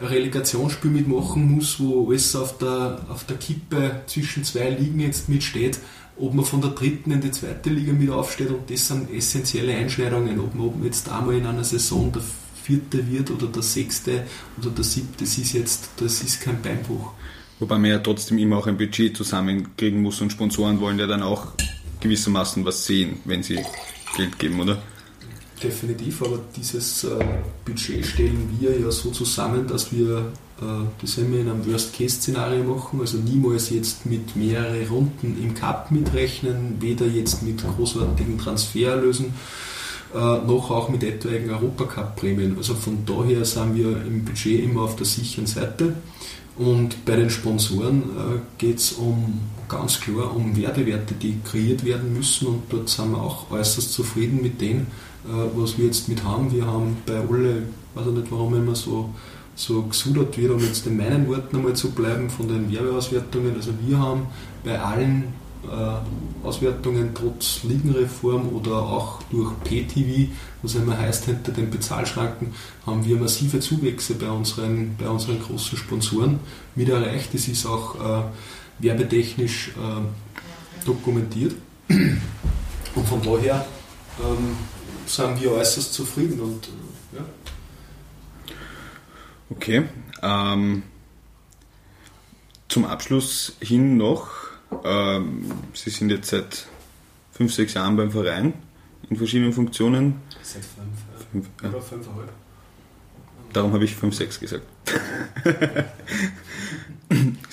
Relegationsspiel 0.02 0.92
mitmachen 0.92 1.56
muss, 1.56 1.80
wo 1.80 2.10
alles 2.10 2.36
auf 2.36 2.58
der, 2.58 3.06
auf 3.10 3.24
der 3.26 3.38
Kippe 3.38 4.02
zwischen 4.08 4.44
zwei 4.44 4.70
Ligen 4.70 5.00
jetzt 5.00 5.30
mitsteht, 5.30 5.80
ob 6.18 6.34
man 6.34 6.46
von 6.46 6.62
der 6.62 6.72
dritten 6.72 7.12
in 7.12 7.22
die 7.22 7.32
zweite 7.32 7.70
Liga 7.70 7.94
mit 7.94 8.10
aufsteht 8.10 8.50
und 8.50 8.70
das 8.70 8.88
sind 8.88 9.12
essentielle 9.14 9.76
Einschneidungen, 9.76 10.40
ob 10.40 10.56
man, 10.56 10.68
ob 10.68 10.76
man 10.78 10.86
jetzt 10.86 11.10
einmal 11.10 11.36
in 11.36 11.46
einer 11.46 11.64
Saison 11.64 12.12
der 12.12 12.22
vierte 12.64 13.10
wird 13.12 13.32
oder 13.32 13.48
der 13.48 13.62
sechste 13.62 14.24
oder 14.60 14.70
der 14.70 14.84
siebte, 14.84 15.24
das 15.24 15.38
ist 15.38 15.54
jetzt, 15.54 15.90
das 15.98 16.24
ist 16.24 16.42
kein 16.42 16.62
Beinbruch. 16.62 17.12
Wobei 17.60 17.78
man 17.78 17.90
ja 17.92 18.00
trotzdem 18.00 18.38
immer 18.38 18.58
auch 18.58 18.68
ein 18.68 18.78
Budget 18.78 19.16
zusammenkriegen 19.16 20.02
muss 20.02 20.20
und 20.20 20.32
Sponsoren 20.32 20.80
wollen 20.82 21.00
ja 21.00 21.08
dann 21.08 21.22
auch 21.22 21.54
gewissermaßen 22.02 22.66
was 22.66 22.86
sehen, 22.86 23.20
wenn 23.26 23.44
sie 23.44 23.60
Geld 24.18 24.38
geben, 24.40 24.60
oder? 24.60 24.82
Definitiv, 25.62 26.22
aber 26.22 26.40
dieses 26.56 27.06
äh, 27.06 27.18
Budget 27.64 28.06
stellen 28.06 28.58
wir 28.60 28.78
ja 28.78 28.92
so 28.92 29.10
zusammen, 29.12 29.66
dass 29.68 29.92
wir 29.92 30.32
äh, 30.62 30.64
das 31.02 31.18
wir 31.18 31.40
in 31.40 31.50
einem 31.50 31.66
Worst-Case-Szenario 31.66 32.64
machen, 32.64 33.00
also 33.00 33.18
niemals 33.18 33.70
jetzt 33.70 34.06
mit 34.06 34.36
mehreren 34.36 34.86
Runden 34.88 35.38
im 35.42 35.54
Cup 35.54 35.92
mitrechnen, 35.92 36.76
weder 36.82 37.06
jetzt 37.06 37.42
mit 37.42 37.64
großartigen 37.64 38.38
Transfererlösen, 38.38 39.34
äh, 40.14 40.18
noch 40.18 40.72
auch 40.72 40.90
mit 40.90 41.04
etwaigen 41.04 41.50
Europacup-Prämien. 41.50 42.58
Also 42.58 42.76
von 42.76 43.06
daher 43.06 43.46
sind 43.46 43.76
wir 43.76 44.06
im 44.06 44.26
Budget 44.26 44.62
immer 44.62 44.82
auf 44.82 44.98
der 44.98 45.06
sicheren 45.06 45.48
Seite. 45.48 45.94
Und 46.58 47.06
bei 47.06 47.18
den 47.18 47.30
Sponsoren 47.30 48.04
geht 48.58 48.78
es 48.78 48.94
um 48.94 49.42
ganz 49.68 50.00
klar 50.00 50.34
um 50.34 50.56
Werbewerte, 50.56 51.14
die 51.14 51.38
kreiert 51.44 51.84
werden 51.84 52.14
müssen 52.14 52.48
und 52.48 52.64
dort 52.70 52.88
sind 52.88 53.12
wir 53.12 53.22
auch 53.22 53.52
äußerst 53.52 53.92
zufrieden 53.92 54.42
mit 54.42 54.62
denen, 54.62 54.88
was 55.56 55.78
wir 55.78 55.86
jetzt 55.86 56.08
mit 56.08 56.24
haben. 56.24 56.52
Wir 56.52 56.66
haben 56.66 56.98
bei 57.06 57.16
alle, 57.16 57.60
ich 57.60 57.96
weiß 57.96 58.06
nicht 58.08 58.32
warum 58.32 58.56
immer 58.56 58.76
so, 58.76 59.10
so 59.56 59.84
gesudert 59.84 60.38
wird, 60.38 60.52
um 60.52 60.60
jetzt 60.60 60.86
in 60.86 60.98
meinen 60.98 61.28
Worten 61.28 61.56
einmal 61.56 61.74
zu 61.74 61.92
bleiben, 61.92 62.30
von 62.30 62.48
den 62.48 62.72
Werbeauswertungen. 62.72 63.56
Also 63.56 63.72
wir 63.86 63.98
haben 63.98 64.28
bei 64.64 64.80
allen 64.80 65.34
äh, 65.64 66.46
Auswertungen 66.46 67.10
trotz 67.14 67.64
Ligenreform 67.64 68.50
oder 68.50 68.84
auch 68.84 69.22
durch 69.32 69.52
PTV, 69.64 70.32
was 70.62 70.76
immer 70.76 70.98
heißt, 70.98 71.26
hinter 71.26 71.52
den 71.52 71.70
Bezahlschranken, 71.72 72.54
haben 72.86 73.06
wir 73.06 73.16
massive 73.18 73.60
Zuwächse 73.60 74.16
bei 74.16 74.30
unseren, 74.30 74.96
bei 74.98 75.10
unseren 75.10 75.42
großen 75.42 75.78
Sponsoren 75.78 76.40
mit 76.76 76.90
erreicht. 76.90 77.34
Das 77.34 77.48
ist 77.48 77.66
auch 77.66 77.96
äh, 77.96 78.24
werbetechnisch 78.80 79.70
äh, 79.70 80.86
dokumentiert. 80.86 81.56
Und 81.88 83.08
von 83.08 83.22
daher 83.22 83.66
ähm, 84.20 84.56
sind 85.06 85.42
wir 85.42 85.52
äußerst 85.52 85.94
zufrieden. 85.94 86.40
Und, 86.40 86.68
äh, 86.68 87.18
ja. 87.18 87.26
Okay. 89.50 89.84
Ähm, 90.22 90.84
zum 92.68 92.86
Abschluss 92.86 93.56
hin 93.60 93.98
noch, 93.98 94.30
ähm, 94.84 95.52
Sie 95.74 95.90
sind 95.90 96.10
jetzt 96.10 96.30
seit 96.30 96.68
fünf, 97.32 97.54
sechs 97.54 97.74
Jahren 97.74 97.96
beim 97.96 98.12
Verein 98.12 98.54
in 99.10 99.18
verschiedenen 99.18 99.54
Funktionen. 99.54 100.22
Seit 100.42 100.64
fünf, 100.66 101.32
fünf, 101.32 101.48
ja. 101.62 101.70
oder 101.70 101.82
fünfeinhalb. 101.82 102.32
Darum 103.54 103.72
habe 103.74 103.86
ich 103.86 103.96
fünf, 103.96 104.16
sechs 104.16 104.40
gesagt. 104.40 104.66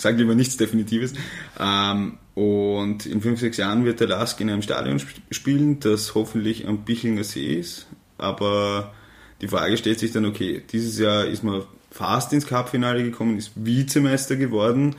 Sag 0.03 0.19
lieber 0.19 0.35
nichts 0.35 0.57
Definitives. 0.57 1.13
Ähm, 1.61 2.19
und 2.35 3.07
in 3.07 3.21
fünf, 3.21 3.39
sechs 3.39 3.57
Jahren 3.57 3.85
wird 3.85 4.01
der 4.01 4.09
Lask 4.09 4.41
in 4.41 4.51
einem 4.51 4.63
Stadion 4.63 5.01
spielen, 5.31 5.79
das 5.79 6.17
hoffentlich 6.17 6.67
am 6.67 6.79
Bichlinger 6.79 7.23
See 7.23 7.55
ist. 7.55 7.87
Aber 8.19 8.93
die 9.41 9.47
Frage 9.47 9.77
stellt 9.77 10.01
sich 10.01 10.11
dann, 10.11 10.27
okay, 10.27 10.61
dieses 10.73 10.99
Jahr 10.99 11.27
ist 11.27 11.45
man 11.45 11.63
fast 11.93 12.33
ins 12.33 12.49
Cup-Finale 12.49 13.05
gekommen, 13.05 13.39
ist 13.39 13.53
Vizemeister 13.55 14.35
geworden. 14.35 14.97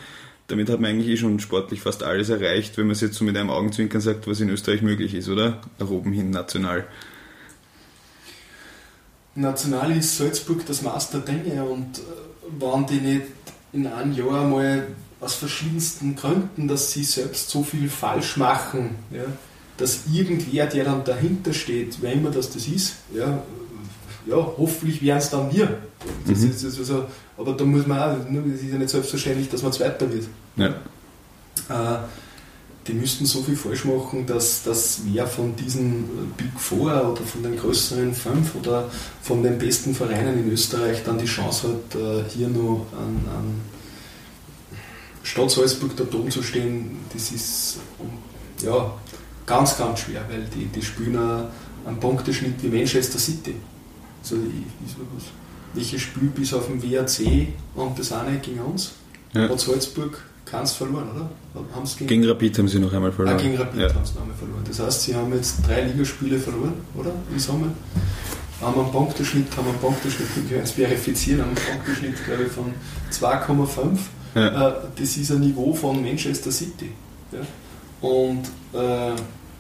Damit 0.48 0.70
hat 0.70 0.80
man 0.80 0.92
eigentlich 0.92 1.10
eh 1.10 1.18
schon 1.18 1.42
sportlich 1.42 1.82
fast 1.82 2.02
alles 2.02 2.30
erreicht, 2.30 2.78
wenn 2.78 2.86
man 2.86 2.94
es 2.94 3.02
jetzt 3.02 3.16
so 3.16 3.26
mit 3.26 3.36
einem 3.36 3.50
Augenzwinkern 3.50 4.00
sagt, 4.00 4.26
was 4.26 4.40
in 4.40 4.48
Österreich 4.48 4.82
möglich 4.82 5.16
ist, 5.16 5.28
oder? 5.28 5.60
Nach 5.80 5.90
oben 5.90 6.14
hin 6.14 6.30
national. 6.30 6.86
National 9.36 9.92
ist 9.98 10.18
Salzburg 10.18 10.66
das 10.66 10.82
Master 10.82 11.20
Dinge 11.20 11.66
und 11.66 11.98
äh, 11.98 12.62
waren 12.62 12.86
die 12.86 13.02
nicht 13.02 13.43
in 13.74 13.88
einem 13.88 14.14
Jahr 14.14 14.48
mal 14.48 14.88
aus 15.20 15.36
verschiedensten 15.36 16.16
Gründen, 16.16 16.68
dass 16.68 16.92
sie 16.92 17.04
selbst 17.04 17.50
so 17.50 17.64
viel 17.64 17.90
falsch 17.90 18.38
machen, 18.38 18.96
ja, 19.12 19.24
dass 19.78 20.02
irgendwer, 20.12 20.68
der 20.68 20.86
dann 20.86 21.04
dahinter 21.04 21.54
steht, 21.54 21.98
wer 22.02 22.14
immer 22.14 22.30
das, 22.30 22.52
das 22.52 22.68
ist, 22.68 22.96
ja, 23.14 23.42
ja 24.26 24.36
hoffentlich 24.58 25.02
wären 25.02 25.18
es 25.18 25.30
dann 25.30 25.52
wir. 25.52 25.78
Das 26.28 26.40
mhm. 26.40 26.52
ist, 26.52 26.66
also, 26.66 27.06
aber 27.38 27.54
da 27.54 27.66
muss 27.66 27.88
man 27.88 27.98
auch, 28.00 28.18
es 28.54 28.62
ist 28.62 28.72
ja 28.72 28.78
nicht 28.78 28.90
selbstverständlich, 28.90 29.50
dass 29.50 29.64
man 29.64 29.72
Zweiter 29.72 30.12
wird. 30.12 30.28
Ja. 30.56 30.68
Äh, 31.70 32.00
die 32.88 32.94
müssten 32.94 33.26
so 33.26 33.42
viel 33.42 33.56
falsch 33.56 33.86
machen, 33.86 34.26
dass, 34.26 34.64
dass 34.64 35.02
wer 35.06 35.26
von 35.26 35.56
diesen 35.56 36.34
Big 36.36 36.52
Four 36.58 37.12
oder 37.12 37.22
von 37.22 37.44
den 37.44 37.58
größeren 37.58 38.14
fünf 38.14 38.56
oder 38.56 38.90
von 39.22 39.42
den 39.42 39.58
besten 39.58 39.96
Vereinen 39.96 40.40
in 40.40 40.52
Österreich 40.52 41.04
dann 41.06 41.18
die 41.18 41.26
Chance 41.26 41.70
hat, 41.70 42.00
äh, 42.00 42.30
hier 42.30 42.50
nur 42.50 42.86
an, 42.92 43.22
an 43.34 43.62
Stadt 45.24 45.52
Salzburg 45.52 45.96
da 45.96 46.04
oben 46.04 46.30
zu 46.30 46.44
stehen, 46.44 46.98
das 47.14 47.32
ist 47.32 47.78
ja, 48.62 48.94
ganz, 49.46 49.78
ganz 49.78 50.02
schwer, 50.02 50.26
weil 50.30 50.46
die, 50.54 50.66
die 50.66 50.82
spielen 50.82 51.18
einen 51.18 52.00
Punkteschnitt 52.00 52.62
wie 52.62 52.68
Manchester 52.68 53.20
City. 53.20 53.56
Also 54.22 54.38
welches 55.74 56.02
Spiel 56.02 56.30
bis 56.30 56.54
auf 56.54 56.68
den 56.68 56.82
WAC 56.84 57.48
und 57.76 57.98
das 57.98 58.12
eine 58.12 58.38
gegen 58.40 58.60
uns 58.60 58.94
ja. 59.34 59.50
hat 59.50 59.60
Salzburg 59.60 60.22
keins 60.54 60.74
verloren, 60.74 61.10
oder? 61.16 61.66
Haben's 61.76 61.98
gegen, 61.98 62.08
gegen 62.08 62.26
Rapid 62.26 62.60
haben 62.60 62.68
sie 62.68 62.80
noch 62.80 62.94
einmal 62.94 63.12
verloren. 63.12 63.38
Ah, 63.38 63.42
gegen 63.42 63.58
Rapid 63.58 63.80
ja. 63.80 63.94
haben 63.94 64.06
sie 64.06 64.14
noch 64.14 64.22
einmal 64.22 64.38
verloren. 64.38 64.64
Das 64.68 64.80
heißt, 64.80 65.02
sie 65.02 65.16
haben 65.16 65.34
jetzt 65.34 65.68
drei 65.68 65.82
Ligaspiele 65.82 66.38
verloren, 66.38 66.74
oder? 66.96 67.12
Im 67.32 67.40
Sommer. 67.40 67.68
Haben 68.62 68.82
einen 68.82 68.92
Punkteschnitt, 68.92 69.48
haben 69.58 69.68
einen 69.68 69.80
Punkteschnitt, 69.80 70.28
ich 70.46 70.52
kann 70.52 70.60
es 70.62 70.72
verifizieren, 70.72 71.42
haben 71.42 71.50
einen 71.50 71.78
Punkteschnitt, 71.78 72.26
glaube 72.26 72.44
ich, 72.44 72.52
von 72.52 72.74
2,5. 73.12 73.98
Ja. 74.36 74.70
Äh, 74.70 74.74
das 74.96 75.18
ist 75.18 75.32
ein 75.32 75.40
Niveau 75.42 75.74
von 75.74 76.02
Manchester 76.02 76.52
City. 76.52 76.92
Ja? 77.32 77.40
Und, 78.08 78.44
äh, 78.74 79.16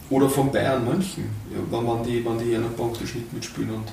oder 0.10 0.29
von 0.29 0.51
Bayern 0.51 0.86
München, 0.86 1.25
ja, 1.51 1.60
wenn, 1.69 1.86
man 1.86 2.03
die, 2.03 2.23
wenn 2.23 2.38
die 2.38 2.56
einen 2.56 2.73
Punkteschnitt 2.73 3.34
mitspielen. 3.34 3.71
Und, 3.71 3.91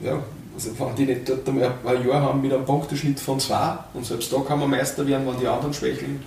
ja, 0.00 0.22
also 0.54 0.70
wenn 0.78 0.94
die 0.94 1.06
nicht 1.06 1.28
dort 1.28 1.48
einmal 1.48 1.74
ein 1.84 2.06
Jahr 2.06 2.20
haben 2.22 2.42
mit 2.42 2.52
einem 2.52 2.64
Punkteschnitt 2.64 3.20
von 3.20 3.40
zwei 3.40 3.78
und 3.94 4.04
selbst 4.04 4.32
da 4.32 4.40
kann 4.40 4.58
man 4.58 4.70
Meister 4.70 5.06
werden, 5.06 5.26
wenn 5.26 5.40
die 5.40 5.46
anderen 5.46 5.72
schwächeln, 5.72 6.22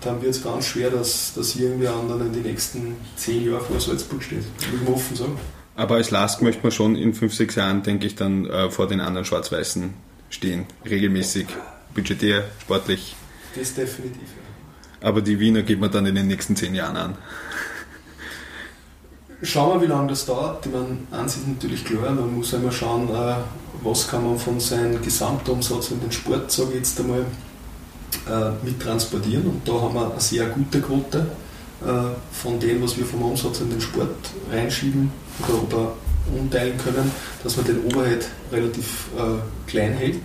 dann 0.00 0.20
wird 0.20 0.34
es 0.34 0.42
ganz 0.42 0.66
schwer, 0.66 0.90
dass, 0.90 1.32
dass 1.34 1.56
irgendwer 1.56 1.94
anderen 1.94 2.26
in 2.26 2.32
den 2.32 2.42
nächsten 2.42 2.96
zehn 3.16 3.50
Jahren 3.50 3.64
vor 3.64 3.80
Salzburg 3.80 4.22
steht. 4.22 4.44
Muss 4.70 4.82
man 4.84 4.94
offen 4.94 5.16
sagen. 5.16 5.38
Aber 5.76 5.96
als 5.96 6.10
Lask 6.10 6.40
möchte 6.42 6.62
man 6.62 6.72
schon 6.72 6.94
in 6.94 7.14
fünf, 7.14 7.34
sechs 7.34 7.54
Jahren, 7.56 7.82
denke 7.82 8.06
ich, 8.06 8.14
dann 8.14 8.46
äh, 8.46 8.70
vor 8.70 8.86
den 8.86 9.00
anderen 9.00 9.24
Schwarz-Weißen 9.24 9.94
stehen. 10.30 10.66
Regelmäßig, 10.88 11.46
budgetär, 11.94 12.44
sportlich. 12.60 13.16
Das 13.56 13.74
definitiv, 13.74 14.22
ja. 14.22 15.08
Aber 15.08 15.20
die 15.20 15.40
Wiener 15.40 15.62
geht 15.62 15.80
man 15.80 15.90
dann 15.90 16.06
in 16.06 16.14
den 16.14 16.28
nächsten 16.28 16.56
zehn 16.56 16.74
Jahren 16.74 16.96
an. 16.96 17.18
Schauen 19.44 19.78
wir, 19.78 19.86
wie 19.86 19.92
lange 19.92 20.08
das 20.08 20.24
dauert. 20.24 20.64
Ich 20.64 20.72
meine, 20.72 20.96
eins 21.10 21.36
ist 21.36 21.46
natürlich 21.46 21.84
klar, 21.84 22.10
man 22.12 22.34
muss 22.34 22.54
einmal 22.54 22.72
schauen, 22.72 23.10
äh, 23.10 23.34
was 23.82 24.08
kann 24.08 24.24
man 24.24 24.38
von 24.38 24.58
seinem 24.58 25.02
Gesamtumsatz 25.02 25.90
in 25.90 26.00
den 26.00 26.10
Sport, 26.10 26.50
sage 26.50 26.70
ich 26.70 26.76
jetzt 26.76 26.98
einmal, 26.98 27.26
äh, 28.26 28.64
mit 28.64 28.80
transportieren. 28.80 29.46
Und 29.46 29.68
da 29.68 29.72
haben 29.72 29.94
wir 29.94 30.10
eine 30.10 30.20
sehr 30.20 30.46
gute 30.46 30.80
Quote 30.80 31.26
äh, 31.82 31.86
von 32.32 32.58
dem, 32.58 32.82
was 32.82 32.96
wir 32.96 33.04
vom 33.04 33.20
Umsatz 33.20 33.60
in 33.60 33.68
den 33.68 33.82
Sport 33.82 34.16
reinschieben 34.50 35.12
oder, 35.46 35.62
oder 35.62 35.92
umteilen 36.34 36.78
können, 36.78 37.12
dass 37.42 37.58
man 37.58 37.66
den 37.66 37.84
Overhead 37.84 38.26
relativ 38.50 39.08
klein 39.66 39.92
hält 39.92 40.22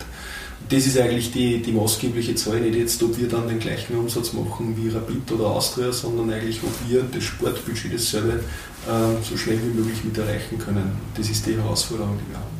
das 0.70 0.86
ist 0.86 1.00
eigentlich 1.00 1.32
die, 1.32 1.62
die 1.62 1.72
maßgebliche 1.72 2.36
Zahl, 2.36 2.60
nicht 2.60 2.76
jetzt, 2.76 3.02
ob 3.02 3.18
wir 3.18 3.28
dann 3.28 3.48
den 3.48 3.60
gleichen 3.60 3.98
Umsatz 3.98 4.34
machen 4.34 4.76
wie 4.78 4.90
Rapid 4.90 5.32
oder 5.32 5.48
Austria, 5.48 5.92
sondern 5.92 6.32
eigentlich, 6.32 6.62
ob 6.64 6.72
wir 6.88 7.04
das 7.12 7.24
Sportbudget 7.24 7.94
dasselbe 7.94 8.42
äh, 8.90 9.22
so 9.22 9.38
schnell 9.38 9.62
wie 9.62 9.80
möglich 9.80 10.04
mit 10.04 10.18
erreichen 10.18 10.58
können. 10.58 10.92
Das 11.16 11.30
ist 11.30 11.46
die 11.46 11.56
Herausforderung, 11.56 12.18
die 12.18 12.32
wir 12.32 12.40
haben. 12.40 12.60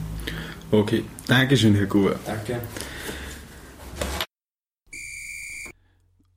Okay, 0.72 1.04
Dankeschön, 1.28 1.74
Herr 1.76 1.88
Gruber. 1.88 2.20
Danke. 2.26 2.62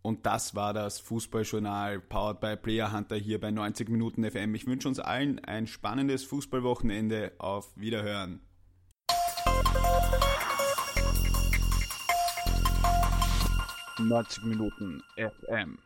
Und 0.03 0.27
das 0.27 0.55
war 0.55 0.75
das 0.75 0.99
Fußballjournal 0.99 2.01
powered 2.01 2.41
by 2.41 2.57
Player 2.57 2.93
Hunter 2.93 3.17
hier 3.17 3.41
bei 3.41 3.51
90 3.51 3.89
Minuten 3.89 4.29
FM. 4.29 4.55
Ich 4.55 4.67
wünsche 4.67 4.89
uns 4.89 4.99
allen 4.99 5.39
ein 5.45 5.67
spannendes 5.67 6.25
Fußballwochenende. 6.25 7.33
Auf 7.39 7.71
Wiederhören. 7.77 8.41
90 13.99 14.45
Minuten 14.45 15.03
FM. 15.17 15.79